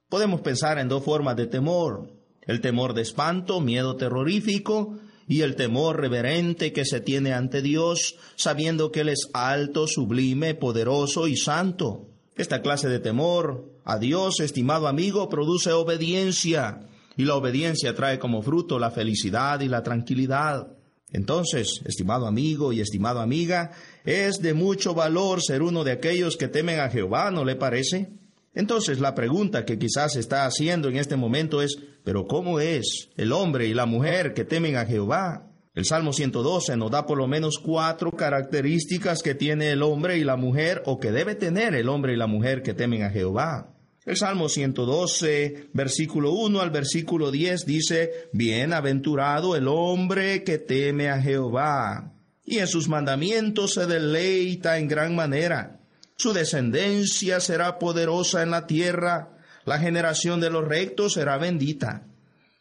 Podemos 0.10 0.42
pensar 0.42 0.80
en 0.80 0.88
dos 0.88 1.04
formas 1.04 1.36
de 1.36 1.48
temor 1.48 2.15
el 2.48 2.62
temor 2.62 2.94
de 2.94 3.02
espanto, 3.02 3.62
miedo 3.62 3.96
terrorífico, 3.96 4.98
y 5.28 5.42
el 5.42 5.56
temor 5.56 6.00
reverente 6.00 6.72
que 6.72 6.86
se 6.86 7.02
tiene 7.02 7.34
ante 7.34 7.62
Dios, 7.62 8.16
sabiendo 8.36 8.92
que 8.92 9.02
Él 9.02 9.10
es 9.10 9.30
alto, 9.34 9.88
sublime, 9.88 10.54
poderoso 10.54 11.28
y 11.28 11.36
santo. 11.36 12.08
Esta 12.36 12.62
clase 12.62 12.90
de 12.90 13.00
temor 13.00 13.72
a 13.86 13.98
Dios, 13.98 14.40
estimado 14.40 14.88
amigo, 14.88 15.30
produce 15.30 15.72
obediencia, 15.72 16.82
y 17.18 17.24
la 17.24 17.36
obediencia 17.36 17.96
trae 17.96 18.20
como 18.20 18.42
fruto 18.42 18.78
la 18.78 18.92
felicidad 18.92 19.62
y 19.62 19.68
la 19.68 19.84
tranquilidad. 19.84 20.68
Entonces, 21.12 21.82
estimado 21.86 22.28
amigo 22.28 22.74
y 22.74 22.82
estimada 22.82 23.24
amiga, 23.24 23.72
es 24.04 24.42
de 24.42 24.54
mucho 24.54 24.94
valor 24.94 25.42
ser 25.42 25.62
uno 25.62 25.84
de 25.84 25.94
aquellos 25.94 26.36
que 26.36 26.50
temen 26.50 26.80
a 26.80 26.90
Jehová, 26.90 27.32
¿no 27.32 27.46
le 27.46 27.56
parece? 27.56 28.10
Entonces 28.56 29.00
la 29.00 29.14
pregunta 29.14 29.66
que 29.66 29.78
quizás 29.78 30.16
está 30.16 30.46
haciendo 30.46 30.88
en 30.88 30.96
este 30.96 31.18
momento 31.18 31.62
es, 31.62 31.78
pero 32.04 32.26
¿cómo 32.26 32.60
es 32.60 33.10
el 33.18 33.34
hombre 33.34 33.68
y 33.68 33.74
la 33.74 33.86
mujer 33.86 34.34
que 34.34 34.46
temen 34.46 34.78
a 34.78 34.86
Jehová? 34.86 35.52
El 35.76 35.84
Salmo 35.84 36.14
112 36.14 36.78
nos 36.78 36.90
da 36.90 37.06
por 37.06 37.18
lo 37.18 37.28
menos 37.28 37.60
cuatro 37.60 38.12
características 38.12 39.22
que 39.22 39.36
tiene 39.36 39.72
el 39.72 39.84
hombre 39.84 40.18
y 40.18 40.24
la 40.24 40.38
mujer 40.38 40.82
o 40.86 41.02
que 41.02 41.12
debe 41.12 41.36
tener 41.36 41.76
el 41.76 41.90
hombre 41.90 42.14
y 42.14 42.16
la 42.16 42.28
mujer 42.28 42.64
que 42.64 42.74
temen 42.74 43.04
a 43.04 43.10
Jehová. 43.10 43.76
El 44.06 44.16
Salmo 44.16 44.48
112, 44.48 45.72
versículo 45.74 46.32
1 46.32 46.62
al 46.62 46.70
versículo 46.70 47.30
10 47.32 47.66
dice, 47.66 48.30
Bienaventurado 48.32 49.58
el 49.58 49.68
hombre 49.68 50.44
que 50.44 50.60
teme 50.60 51.10
a 51.10 51.20
Jehová, 51.20 52.14
y 52.46 52.60
en 52.60 52.68
sus 52.68 52.88
mandamientos 52.88 53.74
se 53.74 53.86
deleita 53.86 54.78
en 54.78 54.88
gran 54.88 55.14
manera. 55.16 55.82
Su 56.18 56.34
descendencia 56.34 57.40
será 57.40 57.78
poderosa 57.78 58.42
en 58.42 58.52
la 58.52 58.68
tierra, 58.68 59.36
la 59.66 59.80
generación 59.80 60.40
de 60.40 60.50
los 60.50 60.66
rectos 60.66 61.14
será 61.14 61.38
bendita. 61.38 62.08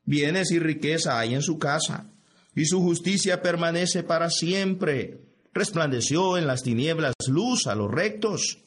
Bienes 0.04 0.50
y 0.50 0.58
riqueza 0.58 1.18
hay 1.18 1.34
en 1.34 1.42
su 1.42 1.58
casa, 1.58 2.10
y 2.54 2.64
su 2.66 2.80
justicia 2.80 3.42
permanece 3.42 4.02
para 4.02 4.30
siempre. 4.30 5.20
Resplandeció 5.52 6.36
en 6.36 6.46
las 6.46 6.62
tinieblas 6.62 7.14
luz 7.28 7.66
a 7.66 7.74
los 7.74 7.90
rectos. 7.90 8.58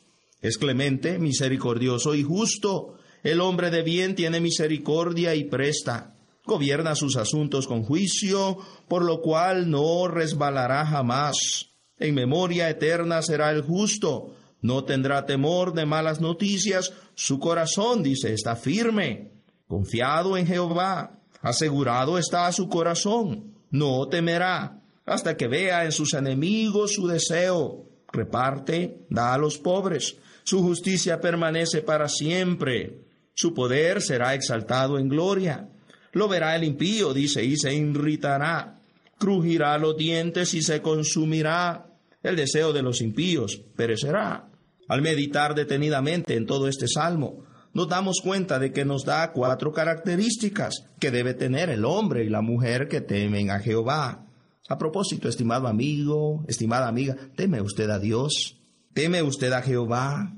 Es 0.41 0.57
clemente, 0.57 1.19
misericordioso 1.19 2.15
y 2.15 2.23
justo. 2.23 2.97
El 3.23 3.41
hombre 3.41 3.71
de 3.71 3.81
bien 3.81 4.15
tiene 4.15 4.39
misericordia 4.39 5.35
y 5.35 5.45
presta. 5.45 6.15
Gobierna 6.45 6.95
sus 6.95 7.17
asuntos 7.17 7.67
con 7.67 7.83
juicio, 7.83 8.57
por 8.87 9.03
lo 9.03 9.21
cual 9.21 9.69
no 9.69 10.07
resbalará 10.07 10.85
jamás. 10.85 11.71
En 11.99 12.15
memoria 12.15 12.69
eterna 12.69 13.21
será 13.21 13.51
el 13.51 13.63
justo. 13.63 14.35
No 14.61 14.83
tendrá 14.83 15.25
temor 15.25 15.73
de 15.73 15.85
malas 15.85 16.19
noticias. 16.19 16.93
Su 17.15 17.39
corazón, 17.39 18.03
dice, 18.03 18.33
está 18.33 18.55
firme. 18.55 19.31
Confiado 19.67 20.37
en 20.37 20.47
Jehová. 20.47 21.19
Asegurado 21.41 22.17
está 22.17 22.51
su 22.51 22.67
corazón. 22.67 23.53
No 23.69 24.07
temerá 24.07 24.81
hasta 25.07 25.37
que 25.37 25.47
vea 25.47 25.85
en 25.85 25.91
sus 25.91 26.13
enemigos 26.13 26.93
su 26.93 27.07
deseo. 27.07 27.85
Reparte, 28.11 29.05
da 29.09 29.33
a 29.33 29.37
los 29.37 29.57
pobres. 29.57 30.17
Su 30.43 30.61
justicia 30.61 31.19
permanece 31.19 31.81
para 31.81 32.07
siempre. 32.09 33.01
Su 33.33 33.53
poder 33.53 34.01
será 34.01 34.33
exaltado 34.33 34.99
en 34.99 35.07
gloria. 35.07 35.69
Lo 36.11 36.27
verá 36.27 36.55
el 36.55 36.63
impío, 36.63 37.13
dice, 37.13 37.43
y 37.43 37.57
se 37.57 37.73
irritará. 37.73 38.79
Crujirá 39.17 39.77
los 39.77 39.97
dientes 39.97 40.53
y 40.53 40.61
se 40.61 40.81
consumirá. 40.81 41.86
El 42.23 42.35
deseo 42.35 42.73
de 42.73 42.81
los 42.81 43.01
impíos 43.01 43.61
perecerá. 43.75 44.49
Al 44.87 45.01
meditar 45.01 45.53
detenidamente 45.53 46.35
en 46.35 46.45
todo 46.45 46.67
este 46.67 46.87
salmo, 46.87 47.43
nos 47.73 47.89
damos 47.89 48.21
cuenta 48.23 48.57
de 48.57 48.71
que 48.71 48.85
nos 48.85 49.05
da 49.05 49.31
cuatro 49.33 49.71
características 49.71 50.85
que 50.99 51.11
debe 51.11 51.33
tener 51.33 51.69
el 51.69 51.85
hombre 51.85 52.23
y 52.23 52.29
la 52.29 52.41
mujer 52.41 52.87
que 52.87 53.01
temen 53.01 53.51
a 53.51 53.59
Jehová. 53.59 54.25
A 54.69 54.77
propósito, 54.77 55.29
estimado 55.29 55.67
amigo, 55.67 56.43
estimada 56.47 56.87
amiga, 56.87 57.15
¿teme 57.35 57.61
usted 57.61 57.89
a 57.89 57.99
Dios? 57.99 58.57
¿Teme 58.93 59.21
usted 59.21 59.53
a 59.53 59.61
Jehová? 59.61 60.33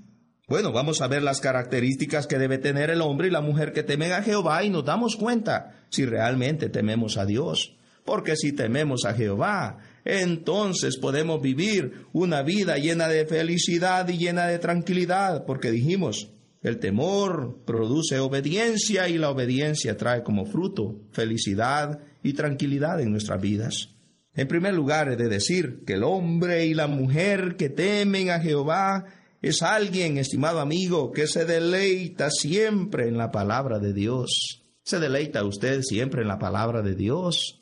Bueno, 0.49 0.71
vamos 0.71 1.01
a 1.01 1.07
ver 1.07 1.23
las 1.23 1.41
características 1.41 2.27
que 2.27 2.39
debe 2.39 2.57
tener 2.57 2.89
el 2.89 3.01
hombre 3.01 3.27
y 3.27 3.31
la 3.31 3.41
mujer 3.41 3.71
que 3.71 3.83
temen 3.83 4.11
a 4.11 4.23
Jehová 4.23 4.63
y 4.63 4.69
nos 4.69 4.83
damos 4.83 5.15
cuenta 5.15 5.85
si 5.89 6.05
realmente 6.05 6.69
tememos 6.69 7.17
a 7.17 7.25
Dios. 7.25 7.75
Porque 8.03 8.35
si 8.35 8.51
tememos 8.51 9.05
a 9.05 9.13
Jehová, 9.13 9.77
entonces 10.09 10.97
podemos 10.97 11.41
vivir 11.41 12.05
una 12.13 12.41
vida 12.41 12.77
llena 12.77 13.07
de 13.07 13.25
felicidad 13.25 14.07
y 14.09 14.17
llena 14.17 14.47
de 14.47 14.59
tranquilidad, 14.59 15.45
porque 15.45 15.71
dijimos, 15.71 16.31
el 16.61 16.79
temor 16.79 17.63
produce 17.65 18.19
obediencia 18.19 19.07
y 19.07 19.17
la 19.17 19.29
obediencia 19.29 19.95
trae 19.95 20.23
como 20.23 20.45
fruto 20.45 21.01
felicidad 21.11 21.99
y 22.21 22.33
tranquilidad 22.33 22.99
en 22.99 23.11
nuestras 23.11 23.41
vidas. 23.41 23.95
En 24.33 24.47
primer 24.47 24.73
lugar, 24.73 25.11
he 25.11 25.15
de 25.15 25.29
decir 25.29 25.83
que 25.85 25.93
el 25.93 26.03
hombre 26.03 26.65
y 26.65 26.73
la 26.73 26.87
mujer 26.87 27.55
que 27.55 27.69
temen 27.69 28.29
a 28.29 28.39
Jehová 28.39 29.05
es 29.41 29.61
alguien, 29.63 30.17
estimado 30.17 30.59
amigo, 30.59 31.11
que 31.11 31.27
se 31.27 31.45
deleita 31.45 32.29
siempre 32.29 33.07
en 33.07 33.17
la 33.17 33.31
palabra 33.31 33.79
de 33.79 33.93
Dios. 33.93 34.63
¿Se 34.83 34.99
deleita 34.99 35.43
usted 35.45 35.81
siempre 35.81 36.21
en 36.21 36.27
la 36.27 36.39
palabra 36.39 36.81
de 36.81 36.95
Dios? 36.95 37.58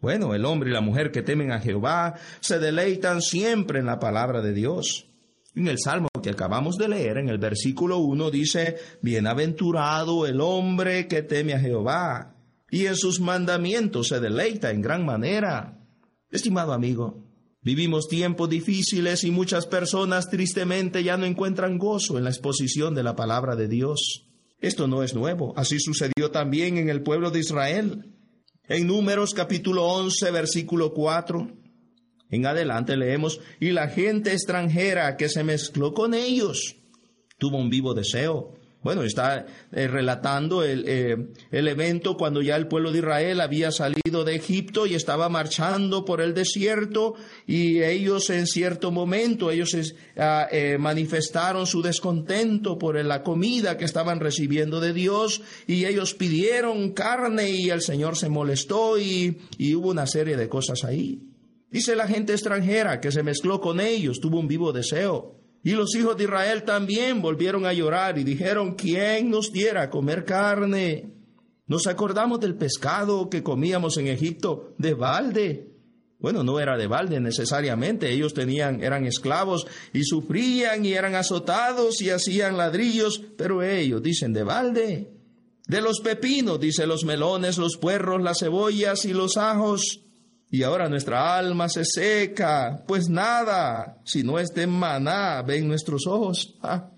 Bueno, 0.00 0.34
el 0.34 0.44
hombre 0.44 0.70
y 0.70 0.72
la 0.72 0.80
mujer 0.80 1.10
que 1.10 1.22
temen 1.22 1.52
a 1.52 1.60
Jehová 1.60 2.14
se 2.40 2.58
deleitan 2.58 3.20
siempre 3.20 3.80
en 3.80 3.86
la 3.86 3.98
palabra 3.98 4.40
de 4.40 4.54
Dios. 4.54 5.06
En 5.54 5.66
el 5.68 5.78
Salmo 5.78 6.08
que 6.22 6.30
acabamos 6.30 6.76
de 6.76 6.88
leer, 6.88 7.18
en 7.18 7.28
el 7.28 7.38
versículo 7.38 7.98
1, 7.98 8.30
dice, 8.30 8.76
Bienaventurado 9.02 10.26
el 10.26 10.40
hombre 10.40 11.06
que 11.08 11.22
teme 11.22 11.54
a 11.54 11.60
Jehová, 11.60 12.34
y 12.70 12.86
en 12.86 12.96
sus 12.96 13.20
mandamientos 13.20 14.08
se 14.08 14.20
deleita 14.20 14.70
en 14.70 14.80
gran 14.80 15.04
manera. 15.04 15.76
Estimado 16.30 16.72
amigo, 16.72 17.30
Vivimos 17.62 18.08
tiempos 18.08 18.48
difíciles 18.48 19.22
y 19.22 19.30
muchas 19.30 19.66
personas 19.66 20.30
tristemente 20.30 21.04
ya 21.04 21.18
no 21.18 21.26
encuentran 21.26 21.76
gozo 21.76 22.16
en 22.16 22.24
la 22.24 22.30
exposición 22.30 22.94
de 22.94 23.02
la 23.02 23.16
palabra 23.16 23.54
de 23.54 23.68
Dios. 23.68 24.26
Esto 24.60 24.88
no 24.88 25.02
es 25.02 25.14
nuevo, 25.14 25.52
así 25.58 25.78
sucedió 25.78 26.30
también 26.30 26.78
en 26.78 26.88
el 26.88 27.02
pueblo 27.02 27.30
de 27.30 27.40
Israel. 27.40 28.14
En 28.70 28.86
Números 28.86 29.34
capítulo 29.34 29.84
11, 29.84 30.30
versículo 30.30 30.94
4, 30.94 31.50
en 32.30 32.46
adelante 32.46 32.96
leemos, 32.96 33.40
y 33.58 33.70
la 33.70 33.88
gente 33.88 34.32
extranjera 34.32 35.16
que 35.16 35.28
se 35.28 35.42
mezcló 35.42 35.92
con 35.92 36.14
ellos 36.14 36.76
tuvo 37.36 37.56
un 37.56 37.68
vivo 37.68 37.94
deseo 37.94 38.54
bueno, 38.82 39.02
está 39.02 39.44
eh, 39.72 39.88
relatando 39.88 40.64
el, 40.64 40.84
eh, 40.86 41.16
el, 41.50 41.68
evento 41.68 42.16
cuando 42.16 42.40
ya 42.40 42.56
el 42.56 42.66
pueblo 42.66 42.90
de 42.92 43.00
Israel 43.00 43.42
había 43.42 43.70
salido 43.72 44.24
de 44.24 44.36
Egipto 44.36 44.86
y 44.86 44.94
estaba 44.94 45.28
marchando 45.28 46.06
por 46.06 46.22
el 46.22 46.32
desierto 46.32 47.14
y 47.46 47.82
ellos 47.82 48.30
en 48.30 48.46
cierto 48.46 48.90
momento, 48.90 49.50
ellos 49.50 49.76
ah, 50.16 50.48
eh, 50.50 50.78
manifestaron 50.78 51.66
su 51.66 51.82
descontento 51.82 52.78
por 52.78 53.02
la 53.04 53.22
comida 53.22 53.76
que 53.76 53.84
estaban 53.84 54.18
recibiendo 54.18 54.80
de 54.80 54.94
Dios 54.94 55.42
y 55.66 55.84
ellos 55.84 56.14
pidieron 56.14 56.92
carne 56.92 57.50
y 57.50 57.68
el 57.68 57.82
Señor 57.82 58.16
se 58.16 58.30
molestó 58.30 58.98
y, 58.98 59.42
y 59.58 59.74
hubo 59.74 59.90
una 59.90 60.06
serie 60.06 60.38
de 60.38 60.48
cosas 60.48 60.84
ahí. 60.84 61.20
Dice 61.70 61.94
la 61.94 62.08
gente 62.08 62.32
extranjera 62.32 62.98
que 63.00 63.12
se 63.12 63.22
mezcló 63.22 63.60
con 63.60 63.78
ellos, 63.78 64.20
tuvo 64.20 64.40
un 64.40 64.48
vivo 64.48 64.72
deseo. 64.72 65.39
Y 65.62 65.72
los 65.72 65.94
hijos 65.94 66.16
de 66.16 66.24
Israel 66.24 66.62
también 66.62 67.20
volvieron 67.20 67.66
a 67.66 67.72
llorar 67.72 68.18
y 68.18 68.24
dijeron, 68.24 68.74
¿quién 68.74 69.30
nos 69.30 69.52
diera 69.52 69.82
a 69.82 69.90
comer 69.90 70.24
carne? 70.24 71.12
Nos 71.66 71.86
acordamos 71.86 72.40
del 72.40 72.56
pescado 72.56 73.28
que 73.28 73.42
comíamos 73.42 73.96
en 73.98 74.08
Egipto 74.08 74.74
de 74.78 74.94
balde. 74.94 75.70
Bueno, 76.18 76.42
no 76.42 76.60
era 76.60 76.76
de 76.76 76.86
balde 76.86 77.20
necesariamente, 77.20 78.12
ellos 78.12 78.34
tenían, 78.34 78.82
eran 78.82 79.06
esclavos 79.06 79.66
y 79.92 80.04
sufrían 80.04 80.84
y 80.84 80.92
eran 80.92 81.14
azotados 81.14 82.02
y 82.02 82.10
hacían 82.10 82.58
ladrillos, 82.58 83.22
pero 83.38 83.62
ellos 83.62 84.02
dicen 84.02 84.32
de 84.32 84.42
balde. 84.42 85.12
De 85.66 85.80
los 85.80 86.00
pepinos, 86.00 86.58
dice 86.58 86.86
los 86.86 87.04
melones, 87.04 87.56
los 87.56 87.76
puerros, 87.76 88.22
las 88.22 88.40
cebollas 88.40 89.04
y 89.04 89.12
los 89.12 89.36
ajos. 89.36 90.00
Y 90.50 90.64
ahora 90.64 90.88
nuestra 90.88 91.38
alma 91.38 91.68
se 91.68 91.84
seca, 91.84 92.82
pues 92.86 93.08
nada, 93.08 93.98
si 94.04 94.24
no 94.24 94.38
es 94.38 94.52
de 94.52 94.66
maná, 94.66 95.42
ven 95.42 95.68
nuestros 95.68 96.06
ojos. 96.08 96.56
Ah, 96.60 96.90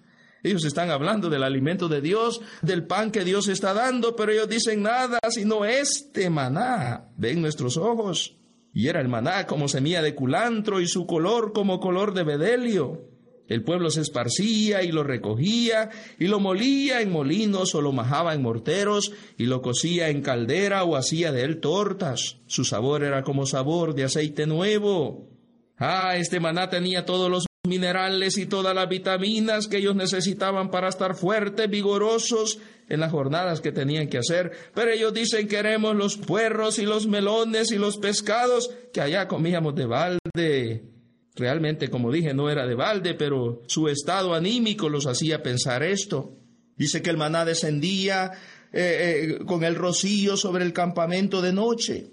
ellos 0.43 0.65
están 0.65 0.91
hablando 0.91 1.29
del 1.29 1.43
alimento 1.43 1.87
de 1.89 2.01
Dios, 2.01 2.41
del 2.63 2.87
pan 2.87 3.11
que 3.11 3.25
Dios 3.25 3.49
está 3.49 3.75
dando, 3.75 4.17
pero 4.17 4.33
ellos 4.33 4.49
dicen 4.49 4.83
nada, 4.83 5.19
si 5.29 5.45
no 5.45 5.65
este 5.67 6.31
maná, 6.31 7.11
ven 7.17 7.43
nuestros 7.43 7.77
ojos. 7.77 8.37
Y 8.73 8.89
era 8.89 9.01
el 9.01 9.09
maná 9.09 9.47
como 9.47 9.69
semilla 9.69 10.01
de 10.01 10.15
culantro 10.15 10.81
y 10.81 10.89
su 10.89 11.07
color 11.07 11.53
como 11.53 11.79
color 11.79 12.15
de 12.15 12.25
bedelio. 12.25 13.12
El 13.53 13.65
pueblo 13.65 13.91
se 13.91 14.01
esparcía 14.01 14.83
y 14.83 14.93
lo 14.93 15.05
recogía 15.05 15.91
y 16.19 16.27
lo 16.27 16.41
molía 16.41 17.03
en 17.03 17.13
molinos 17.13 17.75
o 17.75 17.83
lo 17.83 17.93
majaba 17.93 18.33
en 18.33 18.41
morteros 18.41 19.13
y 19.37 19.45
lo 19.45 19.61
cocía 19.61 20.09
en 20.09 20.23
caldera 20.23 20.85
o 20.85 20.97
hacía 20.97 21.33
de 21.33 21.43
él 21.43 21.61
tortas. 21.61 22.39
Su 22.47 22.65
sabor 22.65 23.05
era 23.05 23.23
como 23.23 23.45
sabor 23.45 23.95
de 23.95 24.05
aceite 24.05 24.47
nuevo. 24.47 25.29
Ah, 25.77 26.17
este 26.17 26.41
maná 26.41 26.71
tenía 26.71 27.05
todos 27.05 27.31
los 27.31 27.45
minerales 27.69 28.39
y 28.39 28.47
todas 28.47 28.75
las 28.75 28.89
vitaminas 28.89 29.69
que 29.69 29.77
ellos 29.77 29.97
necesitaban 29.97 30.71
para 30.71 30.89
estar 30.89 31.15
fuertes, 31.15 31.69
vigorosos 31.69 32.59
en 32.89 33.01
las 33.01 33.13
jornadas 33.13 33.61
que 33.61 33.71
tenían 33.71 34.09
que 34.09 34.17
hacer. 34.17 34.53
Pero 34.75 34.93
ellos 34.93 35.13
dicen 35.13 35.47
queremos 35.47 35.95
los 35.95 36.17
puerros 36.17 36.79
y 36.79 36.87
los 36.87 37.07
melones 37.07 37.71
y 37.71 37.77
los 37.77 37.99
pescados 37.99 38.71
que 38.95 39.03
allá 39.03 39.29
comíamos 39.29 39.75
de 39.75 39.85
balde. 39.85 40.92
Realmente, 41.35 41.89
como 41.89 42.13
dije, 42.13 42.35
no 42.35 42.51
era 42.51 42.67
de 42.67 42.75
balde, 42.75 43.15
pero 43.15 43.63
su 43.67 43.89
estado 43.89 44.35
anímico 44.35 44.89
los 44.89 45.07
hacía 45.07 45.43
pensar 45.43 45.83
esto. 45.83 46.37
Dice 46.77 47.01
que 47.01 47.11
el 47.11 47.17
maná 47.17 47.45
descendía 47.45 48.33
eh, 48.73 49.39
eh, 49.41 49.45
con 49.47 49.65
el 49.65 49.75
rocío 49.75 50.37
sobre 50.37 50.65
el 50.65 50.73
campamento 50.73 51.41
de 51.41 51.53
noche. 51.53 52.11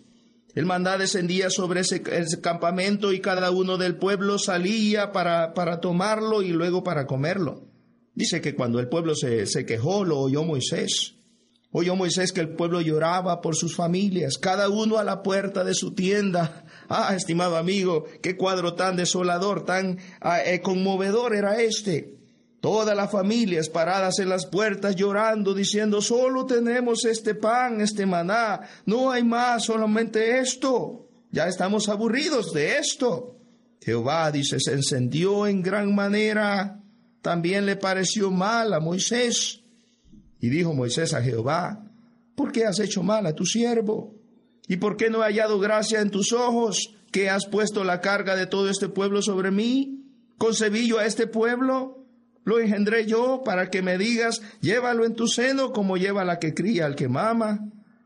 El 0.55 0.65
maná 0.65 0.97
descendía 0.97 1.49
sobre 1.49 1.81
ese, 1.81 2.01
campamento 2.41 3.11
y 3.11 3.19
cada 3.19 3.51
uno 3.51 3.77
del 3.77 3.97
pueblo 3.97 4.39
salía 4.39 5.11
para, 5.11 5.53
para, 5.53 5.79
tomarlo 5.79 6.41
y 6.41 6.49
luego 6.49 6.83
para 6.83 7.05
comerlo. 7.05 7.67
Dice 8.13 8.41
que 8.41 8.55
cuando 8.55 8.79
el 8.79 8.87
pueblo 8.87 9.15
se, 9.15 9.45
se 9.45 9.65
quejó, 9.65 10.05
lo 10.05 10.17
oyó 10.19 10.43
Moisés. 10.43 11.18
Oyó 11.71 11.95
Moisés 11.95 12.31
que 12.31 12.41
el 12.41 12.49
pueblo 12.49 12.81
lloraba 12.81 13.41
por 13.41 13.55
sus 13.55 13.75
familias, 13.75 14.37
cada 14.39 14.69
uno 14.69 14.97
a 14.97 15.03
la 15.03 15.21
puerta 15.21 15.63
de 15.63 15.75
su 15.75 15.93
tienda, 15.93 16.65
Ah, 16.89 17.13
estimado 17.15 17.55
amigo, 17.55 18.05
qué 18.23 18.35
cuadro 18.35 18.73
tan 18.73 18.95
desolador, 18.95 19.63
tan 19.63 19.99
ah, 20.21 20.41
eh, 20.43 20.59
conmovedor 20.59 21.35
era 21.35 21.61
este. 21.61 22.15
Todas 22.61 22.97
las 22.97 23.11
familias 23.11 23.69
paradas 23.69 24.17
en 24.17 24.27
las 24.27 24.47
puertas 24.47 24.95
llorando, 24.95 25.53
diciendo, 25.53 26.01
solo 26.01 26.47
tenemos 26.47 27.05
este 27.05 27.35
pan, 27.35 27.79
este 27.79 28.07
maná, 28.07 28.61
no 28.85 29.11
hay 29.11 29.23
más, 29.23 29.65
solamente 29.65 30.39
esto. 30.39 31.07
Ya 31.31 31.47
estamos 31.47 31.87
aburridos 31.89 32.51
de 32.53 32.79
esto. 32.79 33.37
Jehová, 33.81 34.31
dice, 34.31 34.59
se 34.59 34.73
encendió 34.73 35.45
en 35.45 35.61
gran 35.61 35.93
manera. 35.93 36.81
También 37.21 37.67
le 37.67 37.75
pareció 37.75 38.31
mal 38.31 38.73
a 38.73 38.79
Moisés. 38.79 39.61
Y 40.39 40.49
dijo 40.49 40.73
Moisés 40.73 41.13
a 41.13 41.21
Jehová, 41.21 41.85
¿por 42.35 42.51
qué 42.51 42.65
has 42.65 42.79
hecho 42.79 43.03
mal 43.03 43.25
a 43.25 43.35
tu 43.35 43.45
siervo? 43.45 44.15
¿Y 44.67 44.77
por 44.77 44.97
qué 44.97 45.09
no 45.09 45.19
he 45.19 45.25
hallado 45.25 45.59
gracia 45.59 45.99
en 45.99 46.11
tus 46.11 46.31
ojos 46.31 46.95
que 47.11 47.29
has 47.29 47.45
puesto 47.47 47.83
la 47.83 48.01
carga 48.01 48.35
de 48.35 48.45
todo 48.45 48.69
este 48.69 48.87
pueblo 48.87 49.21
sobre 49.21 49.51
mí? 49.51 50.05
¿Concebí 50.37 50.87
yo 50.87 50.99
a 50.99 51.05
este 51.05 51.27
pueblo? 51.27 52.05
¿Lo 52.45 52.59
engendré 52.59 53.05
yo 53.05 53.41
para 53.43 53.69
que 53.69 53.81
me 53.81 53.97
digas, 53.97 54.41
llévalo 54.61 55.05
en 55.05 55.15
tu 55.15 55.27
seno 55.27 55.73
como 55.73 55.97
lleva 55.97 56.23
la 56.23 56.39
que 56.39 56.53
cría 56.53 56.85
al 56.85 56.95
que 56.95 57.09
mama, 57.09 57.59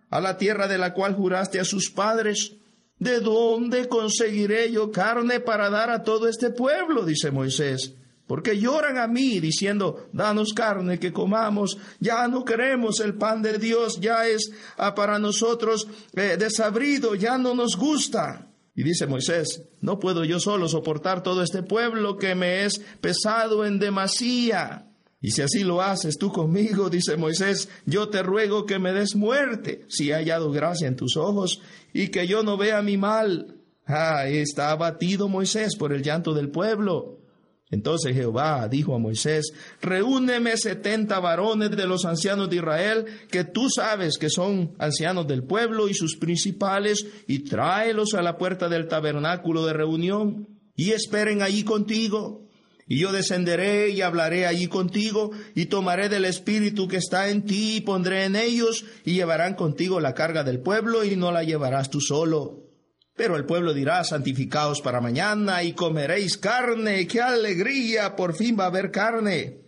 a 0.09 0.19
la 0.19 0.37
tierra 0.37 0.67
de 0.67 0.77
la 0.77 0.93
cual 0.93 1.15
juraste 1.15 1.59
a 1.59 1.65
sus 1.65 1.91
padres? 1.91 2.55
¿De 2.97 3.19
dónde 3.19 3.87
conseguiré 3.87 4.71
yo 4.71 4.91
carne 4.91 5.39
para 5.39 5.69
dar 5.69 5.89
a 5.89 6.03
todo 6.03 6.27
este 6.27 6.49
pueblo? 6.49 7.05
dice 7.05 7.31
Moisés. 7.31 7.95
Porque 8.33 8.57
lloran 8.57 8.97
a 8.97 9.05
mí 9.05 9.39
diciendo, 9.39 10.09
danos 10.11 10.53
carne 10.55 10.97
que 10.97 11.13
comamos, 11.13 11.77
ya 11.99 12.27
no 12.27 12.43
queremos 12.43 12.99
el 12.99 13.13
pan 13.13 13.43
de 13.43 13.59
Dios, 13.59 13.99
ya 14.01 14.25
es 14.27 14.51
ah, 14.75 14.95
para 14.95 15.19
nosotros 15.19 15.87
eh, 16.15 16.35
desabrido, 16.39 17.13
ya 17.13 17.37
no 17.37 17.53
nos 17.53 17.77
gusta. 17.77 18.47
Y 18.73 18.81
dice 18.81 19.05
Moisés, 19.05 19.61
no 19.81 19.99
puedo 19.99 20.25
yo 20.25 20.39
solo 20.39 20.67
soportar 20.67 21.21
todo 21.21 21.43
este 21.43 21.61
pueblo 21.61 22.17
que 22.17 22.33
me 22.33 22.65
es 22.65 22.81
pesado 23.01 23.67
en 23.67 23.77
demasía. 23.77 24.87
Y 25.21 25.29
si 25.29 25.43
así 25.43 25.63
lo 25.63 25.83
haces 25.83 26.17
tú 26.17 26.31
conmigo, 26.31 26.89
dice 26.89 27.17
Moisés, 27.17 27.69
yo 27.85 28.09
te 28.09 28.23
ruego 28.23 28.65
que 28.65 28.79
me 28.79 28.93
des 28.93 29.15
muerte, 29.15 29.85
si 29.89 30.09
he 30.09 30.15
hallado 30.15 30.49
gracia 30.49 30.87
en 30.87 30.95
tus 30.95 31.17
ojos, 31.17 31.61
y 31.93 32.07
que 32.07 32.25
yo 32.25 32.41
no 32.41 32.57
vea 32.57 32.81
mi 32.81 32.97
mal. 32.97 33.59
Ah, 33.85 34.25
está 34.27 34.71
abatido 34.71 35.29
Moisés 35.29 35.75
por 35.75 35.93
el 35.93 36.01
llanto 36.01 36.33
del 36.33 36.49
pueblo. 36.49 37.19
Entonces 37.73 38.13
Jehová 38.13 38.67
dijo 38.67 38.93
a 38.93 38.99
Moisés, 38.99 39.51
reúneme 39.81 40.55
setenta 40.57 41.19
varones 41.19 41.71
de 41.71 41.87
los 41.87 42.05
ancianos 42.05 42.47
de 42.47 42.57
Israel, 42.57 43.05
que 43.31 43.45
tú 43.45 43.67
sabes 43.67 44.19
que 44.19 44.29
son 44.29 44.75
ancianos 44.77 45.25
del 45.25 45.43
pueblo 45.43 45.89
y 45.89 45.95
sus 45.95 46.17
principales, 46.17 47.03
y 47.27 47.39
tráelos 47.39 48.13
a 48.13 48.21
la 48.21 48.37
puerta 48.37 48.69
del 48.69 48.87
tabernáculo 48.87 49.65
de 49.65 49.73
reunión, 49.73 50.47
y 50.75 50.91
esperen 50.91 51.41
allí 51.41 51.63
contigo. 51.63 52.47
Y 52.87 52.99
yo 52.99 53.11
descenderé 53.11 53.89
y 53.89 54.01
hablaré 54.01 54.45
allí 54.45 54.67
contigo, 54.67 55.31
y 55.55 55.65
tomaré 55.65 56.09
del 56.09 56.25
espíritu 56.25 56.87
que 56.87 56.97
está 56.97 57.29
en 57.29 57.43
ti, 57.43 57.77
y 57.77 57.81
pondré 57.81 58.25
en 58.25 58.35
ellos, 58.35 58.85
y 59.03 59.13
llevarán 59.13 59.55
contigo 59.55 59.99
la 59.99 60.13
carga 60.13 60.43
del 60.43 60.59
pueblo, 60.59 61.03
y 61.03 61.15
no 61.15 61.31
la 61.31 61.43
llevarás 61.43 61.89
tú 61.89 62.01
solo. 62.01 62.62
Pero 63.15 63.35
el 63.35 63.45
pueblo 63.45 63.73
dirá, 63.73 64.03
santificaos 64.03 64.81
para 64.81 65.01
mañana, 65.01 65.63
y 65.63 65.73
comeréis 65.73 66.37
carne, 66.37 67.07
qué 67.07 67.21
alegría, 67.21 68.15
por 68.15 68.35
fin 68.35 68.57
va 68.59 68.65
a 68.65 68.67
haber 68.67 68.91
carne. 68.91 69.59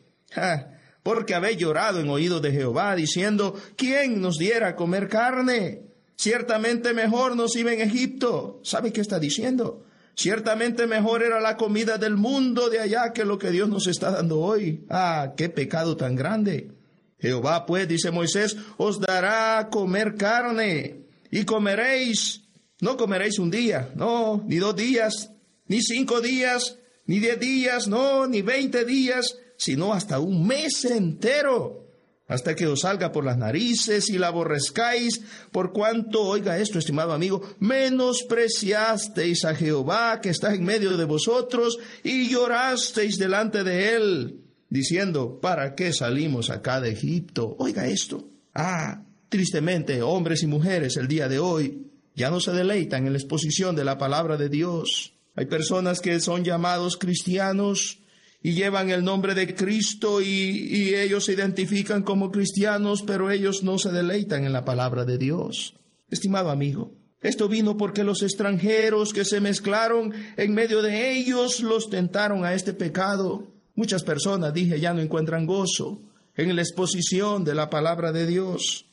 porque 1.03 1.35
habéis 1.35 1.57
llorado 1.57 1.99
en 1.99 2.09
oídos 2.09 2.41
de 2.41 2.51
Jehová, 2.51 2.95
diciendo, 2.95 3.53
¿quién 3.75 4.21
nos 4.21 4.37
diera 4.37 4.69
a 4.69 4.75
comer 4.75 5.07
carne? 5.07 5.83
Ciertamente 6.15 6.93
mejor 6.93 7.35
nos 7.35 7.55
iba 7.55 7.71
en 7.73 7.81
Egipto. 7.81 8.59
¿Sabe 8.63 8.91
qué 8.91 9.01
está 9.01 9.19
diciendo? 9.19 9.83
Ciertamente 10.15 10.87
mejor 10.87 11.21
era 11.23 11.39
la 11.41 11.57
comida 11.57 11.97
del 11.97 12.15
mundo 12.15 12.69
de 12.69 12.79
allá 12.79 13.11
que 13.13 13.25
lo 13.25 13.37
que 13.37 13.51
Dios 13.51 13.69
nos 13.69 13.85
está 13.85 14.11
dando 14.11 14.39
hoy. 14.39 14.85
Ah, 14.89 15.33
qué 15.35 15.49
pecado 15.49 15.97
tan 15.97 16.15
grande. 16.15 16.71
Jehová, 17.19 17.65
pues, 17.65 17.87
dice 17.87 18.11
Moisés, 18.11 18.55
os 18.77 18.99
dará 18.99 19.59
a 19.59 19.69
comer 19.69 20.15
carne 20.15 21.01
y 21.29 21.43
comeréis. 21.43 22.44
No 22.81 22.97
comeréis 22.97 23.39
un 23.39 23.51
día, 23.51 23.91
no, 23.95 24.43
ni 24.47 24.57
dos 24.57 24.75
días, 24.75 25.31
ni 25.67 25.81
cinco 25.81 26.21
días, 26.21 26.77
ni 27.05 27.19
diez 27.19 27.39
días, 27.39 27.87
no, 27.87 28.27
ni 28.27 28.41
veinte 28.41 28.85
días, 28.85 29.37
sino 29.57 29.93
hasta 29.93 30.19
un 30.19 30.45
mes 30.45 30.83
entero 30.85 31.85
hasta 32.27 32.55
que 32.55 32.65
os 32.65 32.81
salga 32.81 33.11
por 33.11 33.23
las 33.23 33.37
narices 33.37 34.09
y 34.09 34.17
la 34.17 34.27
aborrezcáis, 34.27 35.21
por 35.51 35.71
cuanto, 35.71 36.23
oiga 36.23 36.57
esto, 36.57 36.79
estimado 36.79 37.13
amigo, 37.13 37.41
menospreciasteis 37.59 39.45
a 39.45 39.55
Jehová 39.55 40.19
que 40.21 40.29
está 40.29 40.53
en 40.53 40.63
medio 40.63 40.97
de 40.97 41.05
vosotros 41.05 41.77
y 42.03 42.29
llorasteis 42.29 43.17
delante 43.17 43.63
de 43.63 43.95
él, 43.95 44.41
diciendo, 44.69 45.39
¿para 45.39 45.75
qué 45.75 45.93
salimos 45.93 46.49
acá 46.49 46.81
de 46.81 46.91
Egipto? 46.91 47.55
Oiga 47.59 47.87
esto. 47.87 48.27
Ah, 48.55 49.03
tristemente, 49.29 50.01
hombres 50.01 50.41
y 50.41 50.47
mujeres 50.47 50.97
el 50.97 51.07
día 51.07 51.27
de 51.27 51.39
hoy 51.39 51.91
ya 52.15 52.31
no 52.31 52.39
se 52.39 52.51
deleitan 52.51 53.05
en 53.05 53.13
la 53.13 53.19
exposición 53.19 53.75
de 53.75 53.85
la 53.85 53.97
palabra 53.97 54.37
de 54.37 54.49
Dios. 54.49 55.13
Hay 55.35 55.45
personas 55.45 55.99
que 55.99 56.19
son 56.19 56.43
llamados 56.43 56.97
cristianos, 56.97 57.99
y 58.45 58.53
llevan 58.53 58.91
el 58.91 59.03
nombre 59.03 59.33
de 59.33 59.55
Cristo 59.55 60.21
y, 60.21 60.93
ellos 60.93 61.25
se 61.25 61.33
identifican 61.33 62.03
como 62.03 62.31
cristianos, 62.31 63.01
pero 63.01 63.31
ellos 63.31 63.63
no 63.63 63.79
se 63.79 63.91
deleitan 63.91 64.45
en 64.45 64.53
la 64.53 64.63
palabra 64.63 65.03
de 65.03 65.17
Dios. 65.17 65.73
Estimado 66.11 66.51
amigo, 66.51 66.91
esto 67.23 67.49
vino 67.49 67.75
porque 67.75 68.03
los 68.03 68.21
extranjeros 68.21 69.13
que 69.13 69.25
se 69.25 69.41
mezclaron 69.41 70.13
en 70.37 70.53
medio 70.53 70.83
de 70.83 71.17
ellos 71.17 71.61
los 71.61 71.89
tentaron 71.89 72.45
a 72.45 72.53
este 72.53 72.73
pecado. 72.73 73.47
Muchas 73.73 74.03
personas, 74.03 74.53
dije, 74.53 74.79
ya 74.79 74.93
no 74.93 75.01
encuentran 75.01 75.47
gozo 75.47 76.03
en 76.35 76.55
la 76.55 76.61
exposición 76.61 77.43
de 77.45 77.55
la 77.55 77.71
palabra 77.71 78.11
de 78.11 78.27
Dios. 78.27 78.85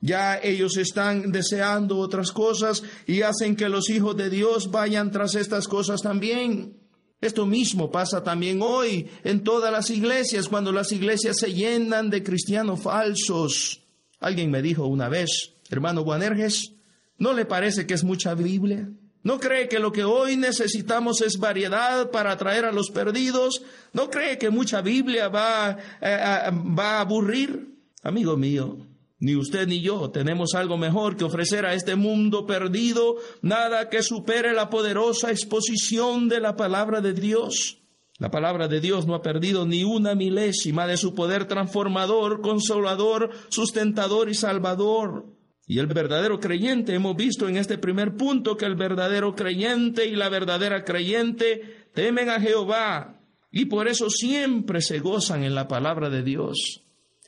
Ya 0.00 0.38
ellos 0.42 0.76
están 0.76 1.32
deseando 1.32 1.98
otras 1.98 2.30
cosas 2.30 2.82
y 3.06 3.22
hacen 3.22 3.56
que 3.56 3.68
los 3.68 3.88
hijos 3.88 4.16
de 4.16 4.30
Dios 4.30 4.70
vayan 4.70 5.10
tras 5.10 5.34
estas 5.34 5.66
cosas 5.66 6.02
también. 6.02 6.76
Esto 7.20 7.46
mismo 7.46 7.90
pasa 7.90 8.22
también 8.22 8.60
hoy 8.62 9.08
en 9.24 9.42
todas 9.42 9.72
las 9.72 9.88
iglesias, 9.90 10.48
cuando 10.48 10.70
las 10.70 10.92
iglesias 10.92 11.36
se 11.38 11.52
llenan 11.52 12.10
de 12.10 12.22
cristianos 12.22 12.82
falsos. 12.82 13.82
Alguien 14.20 14.50
me 14.50 14.60
dijo 14.60 14.86
una 14.86 15.08
vez, 15.08 15.54
hermano 15.70 16.02
Guanerges, 16.02 16.74
¿no 17.18 17.32
le 17.32 17.46
parece 17.46 17.86
que 17.86 17.94
es 17.94 18.04
mucha 18.04 18.34
Biblia? 18.34 18.88
¿No 19.22 19.40
cree 19.40 19.66
que 19.68 19.80
lo 19.80 19.90
que 19.90 20.04
hoy 20.04 20.36
necesitamos 20.36 21.20
es 21.20 21.38
variedad 21.38 22.10
para 22.10 22.32
atraer 22.32 22.64
a 22.64 22.70
los 22.70 22.90
perdidos? 22.90 23.62
¿No 23.92 24.08
cree 24.08 24.38
que 24.38 24.50
mucha 24.50 24.82
Biblia 24.82 25.28
va, 25.28 25.76
eh, 26.00 26.50
va 26.78 26.98
a 26.98 27.00
aburrir? 27.00 27.74
Amigo 28.04 28.36
mío, 28.36 28.76
ni 29.18 29.34
usted 29.34 29.66
ni 29.66 29.80
yo 29.80 30.10
tenemos 30.10 30.54
algo 30.54 30.76
mejor 30.76 31.16
que 31.16 31.24
ofrecer 31.24 31.64
a 31.64 31.74
este 31.74 31.96
mundo 31.96 32.46
perdido, 32.46 33.16
nada 33.40 33.88
que 33.88 34.02
supere 34.02 34.52
la 34.52 34.68
poderosa 34.68 35.30
exposición 35.30 36.28
de 36.28 36.40
la 36.40 36.56
palabra 36.56 37.00
de 37.00 37.14
Dios. 37.14 37.78
La 38.18 38.30
palabra 38.30 38.68
de 38.68 38.80
Dios 38.80 39.06
no 39.06 39.14
ha 39.14 39.22
perdido 39.22 39.66
ni 39.66 39.84
una 39.84 40.14
milésima 40.14 40.86
de 40.86 40.96
su 40.96 41.14
poder 41.14 41.46
transformador, 41.46 42.40
consolador, 42.40 43.30
sustentador 43.48 44.28
y 44.28 44.34
salvador. 44.34 45.26
Y 45.66 45.80
el 45.80 45.86
verdadero 45.86 46.38
creyente, 46.38 46.94
hemos 46.94 47.16
visto 47.16 47.48
en 47.48 47.56
este 47.56 47.76
primer 47.76 48.16
punto 48.16 48.56
que 48.56 48.66
el 48.66 48.76
verdadero 48.76 49.34
creyente 49.34 50.06
y 50.06 50.14
la 50.14 50.28
verdadera 50.28 50.84
creyente 50.84 51.88
temen 51.92 52.30
a 52.30 52.40
Jehová 52.40 53.20
y 53.50 53.64
por 53.64 53.88
eso 53.88 54.08
siempre 54.08 54.80
se 54.80 55.00
gozan 55.00 55.42
en 55.42 55.54
la 55.54 55.66
palabra 55.68 56.08
de 56.08 56.22
Dios 56.22 56.85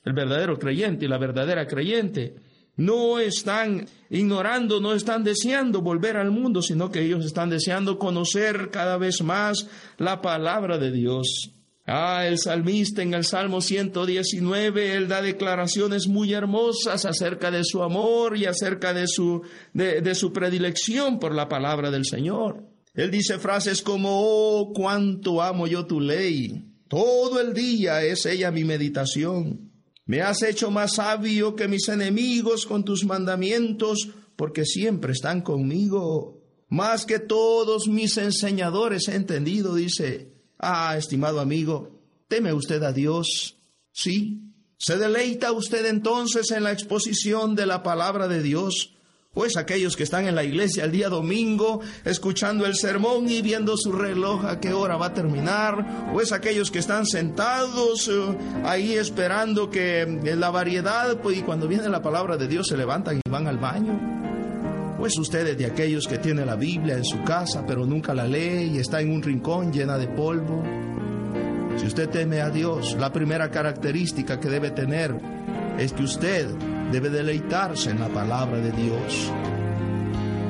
el 0.09 0.15
verdadero 0.15 0.59
creyente 0.59 1.05
y 1.05 1.09
la 1.09 1.19
verdadera 1.19 1.67
creyente, 1.67 2.35
no 2.77 3.19
están 3.19 3.87
ignorando, 4.09 4.81
no 4.81 4.95
están 4.95 5.25
deseando 5.25 5.83
volver 5.83 6.17
al 6.17 6.31
mundo, 6.31 6.63
sino 6.63 6.91
que 6.91 7.03
ellos 7.03 7.25
están 7.25 7.51
deseando 7.51 7.99
conocer 7.99 8.71
cada 8.71 8.97
vez 8.97 9.21
más 9.23 9.69
la 9.99 10.23
palabra 10.23 10.79
de 10.79 10.93
Dios. 10.93 11.53
Ah, 11.87 12.27
el 12.27 12.39
salmista 12.39 13.03
en 13.03 13.15
el 13.15 13.25
Salmo 13.25 13.61
119, 13.61 14.95
él 14.95 15.09
da 15.09 15.23
declaraciones 15.23 16.07
muy 16.07 16.35
hermosas 16.35 17.05
acerca 17.05 17.51
de 17.51 17.65
su 17.65 17.83
amor 17.83 18.37
y 18.37 18.45
acerca 18.45 18.93
de 18.93 19.07
su, 19.09 19.43
de, 19.73 20.01
de 20.01 20.15
su 20.15 20.33
predilección 20.33 21.19
por 21.19 21.35
la 21.35 21.49
palabra 21.49 21.91
del 21.91 22.05
Señor. 22.05 22.63
Él 22.95 23.11
dice 23.11 23.39
frases 23.39 23.83
como, 23.83 24.09
oh, 24.11 24.73
cuánto 24.73 25.41
amo 25.43 25.67
yo 25.67 25.87
tu 25.87 26.01
ley. 26.01 26.65
Todo 26.89 27.41
el 27.41 27.55
día 27.55 28.03
es 28.03 28.25
ella 28.27 28.51
mi 28.51 28.65
meditación. 28.65 29.68
Me 30.09 30.23
has 30.23 30.43
hecho 30.43 30.71
más 30.71 30.95
sabio 30.95 31.55
que 31.55 31.69
mis 31.69 31.87
enemigos 31.91 32.65
con 32.65 32.83
tus 32.83 33.05
mandamientos, 33.05 34.09
porque 34.37 34.65
siempre 34.65 35.13
están 35.13 35.43
conmigo. 35.43 36.41
Más 36.71 37.05
que 37.05 37.19
todos 37.19 37.89
mis 37.89 38.17
enseñadores 38.17 39.09
he 39.09 39.17
entendido, 39.17 39.75
dice. 39.75 40.33
Ah, 40.59 40.97
estimado 40.97 41.41
amigo, 41.41 42.01
teme 42.27 42.55
usted 42.55 42.83
a 42.85 42.93
Dios. 42.95 43.59
Sí. 43.93 44.41
¿Se 44.79 44.97
deleita 44.97 45.53
usted 45.53 45.85
entonces 45.85 46.53
en 46.53 46.65
la 46.65 46.73
exposición 46.73 47.55
de 47.55 47.67
la 47.67 47.83
palabra 47.83 48.29
de 48.29 48.43
Dios? 48.43 48.95
Pues 49.35 49.57
aquellos 49.57 49.95
que 49.97 50.03
están 50.03 50.27
en 50.27 50.35
la 50.35 50.43
iglesia 50.43 50.85
el 50.85 50.91
día 50.91 51.09
domingo 51.09 51.81
escuchando 52.05 52.67
el 52.67 52.75
sermón 52.75 53.29
y 53.29 53.43
viendo 53.43 53.77
su 53.77 53.93
reloj 53.93 54.45
a 54.47 54.59
qué 54.59 54.73
hora 54.73 54.97
va 54.97 55.07
a 55.07 55.15
terminar, 55.15 56.13
pues 56.13 56.33
aquellos 56.33 56.71
que 56.71 56.79
están 56.79 57.07
sentados 57.07 58.09
eh, 58.09 58.39
ahí 58.65 58.95
esperando 58.95 59.71
que 59.71 60.03
eh, 60.03 60.37
la 60.37 60.51
variedad, 60.51 61.21
pues 61.21 61.39
y 61.39 61.43
cuando 61.43 61.69
viene 61.69 61.89
la 61.89 62.03
palabra 62.03 62.37
de 62.37 62.49
Dios 62.49 62.67
se 62.67 62.77
levantan 62.77 63.19
y 63.19 63.31
van 63.31 63.47
al 63.47 63.59
baño. 63.59 64.97
Pues 64.99 65.17
ustedes 65.19 65.57
de 65.57 65.67
aquellos 65.67 66.09
que 66.09 66.19
tienen 66.19 66.47
la 66.47 66.57
Biblia 66.57 66.97
en 66.97 67.05
su 67.05 67.23
casa 67.23 67.65
pero 67.67 67.87
nunca 67.87 68.15
la 68.15 68.27
lee 68.27 68.73
y 68.75 68.79
está 68.79 69.01
en 69.01 69.13
un 69.13 69.23
rincón 69.23 69.73
llena 69.73 69.99
de 69.99 70.09
polvo. 70.09 70.65
Si 71.77 71.87
usted 71.87 72.09
teme 72.09 72.41
a 72.41 72.51
Dios, 72.51 72.97
la 72.99 73.13
primera 73.13 73.51
característica 73.51 74.41
que 74.41 74.49
debe 74.49 74.73
tener 74.73 75.15
es 75.79 75.93
que 75.93 76.03
usted 76.03 76.49
debe 76.91 77.11
deleitarse 77.11 77.91
en 77.91 78.01
la 78.01 78.09
palabra 78.09 78.59
de 78.59 78.73
Dios. 78.73 79.33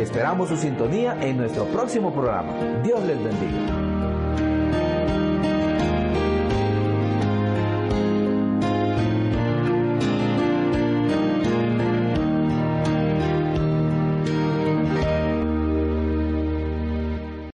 Esperamos 0.00 0.48
su 0.48 0.56
sintonía 0.56 1.18
en 1.20 1.36
nuestro 1.36 1.66
próximo 1.66 2.12
programa. 2.12 2.54
Dios 2.82 3.04
les 3.04 3.22
bendiga. 3.22 3.85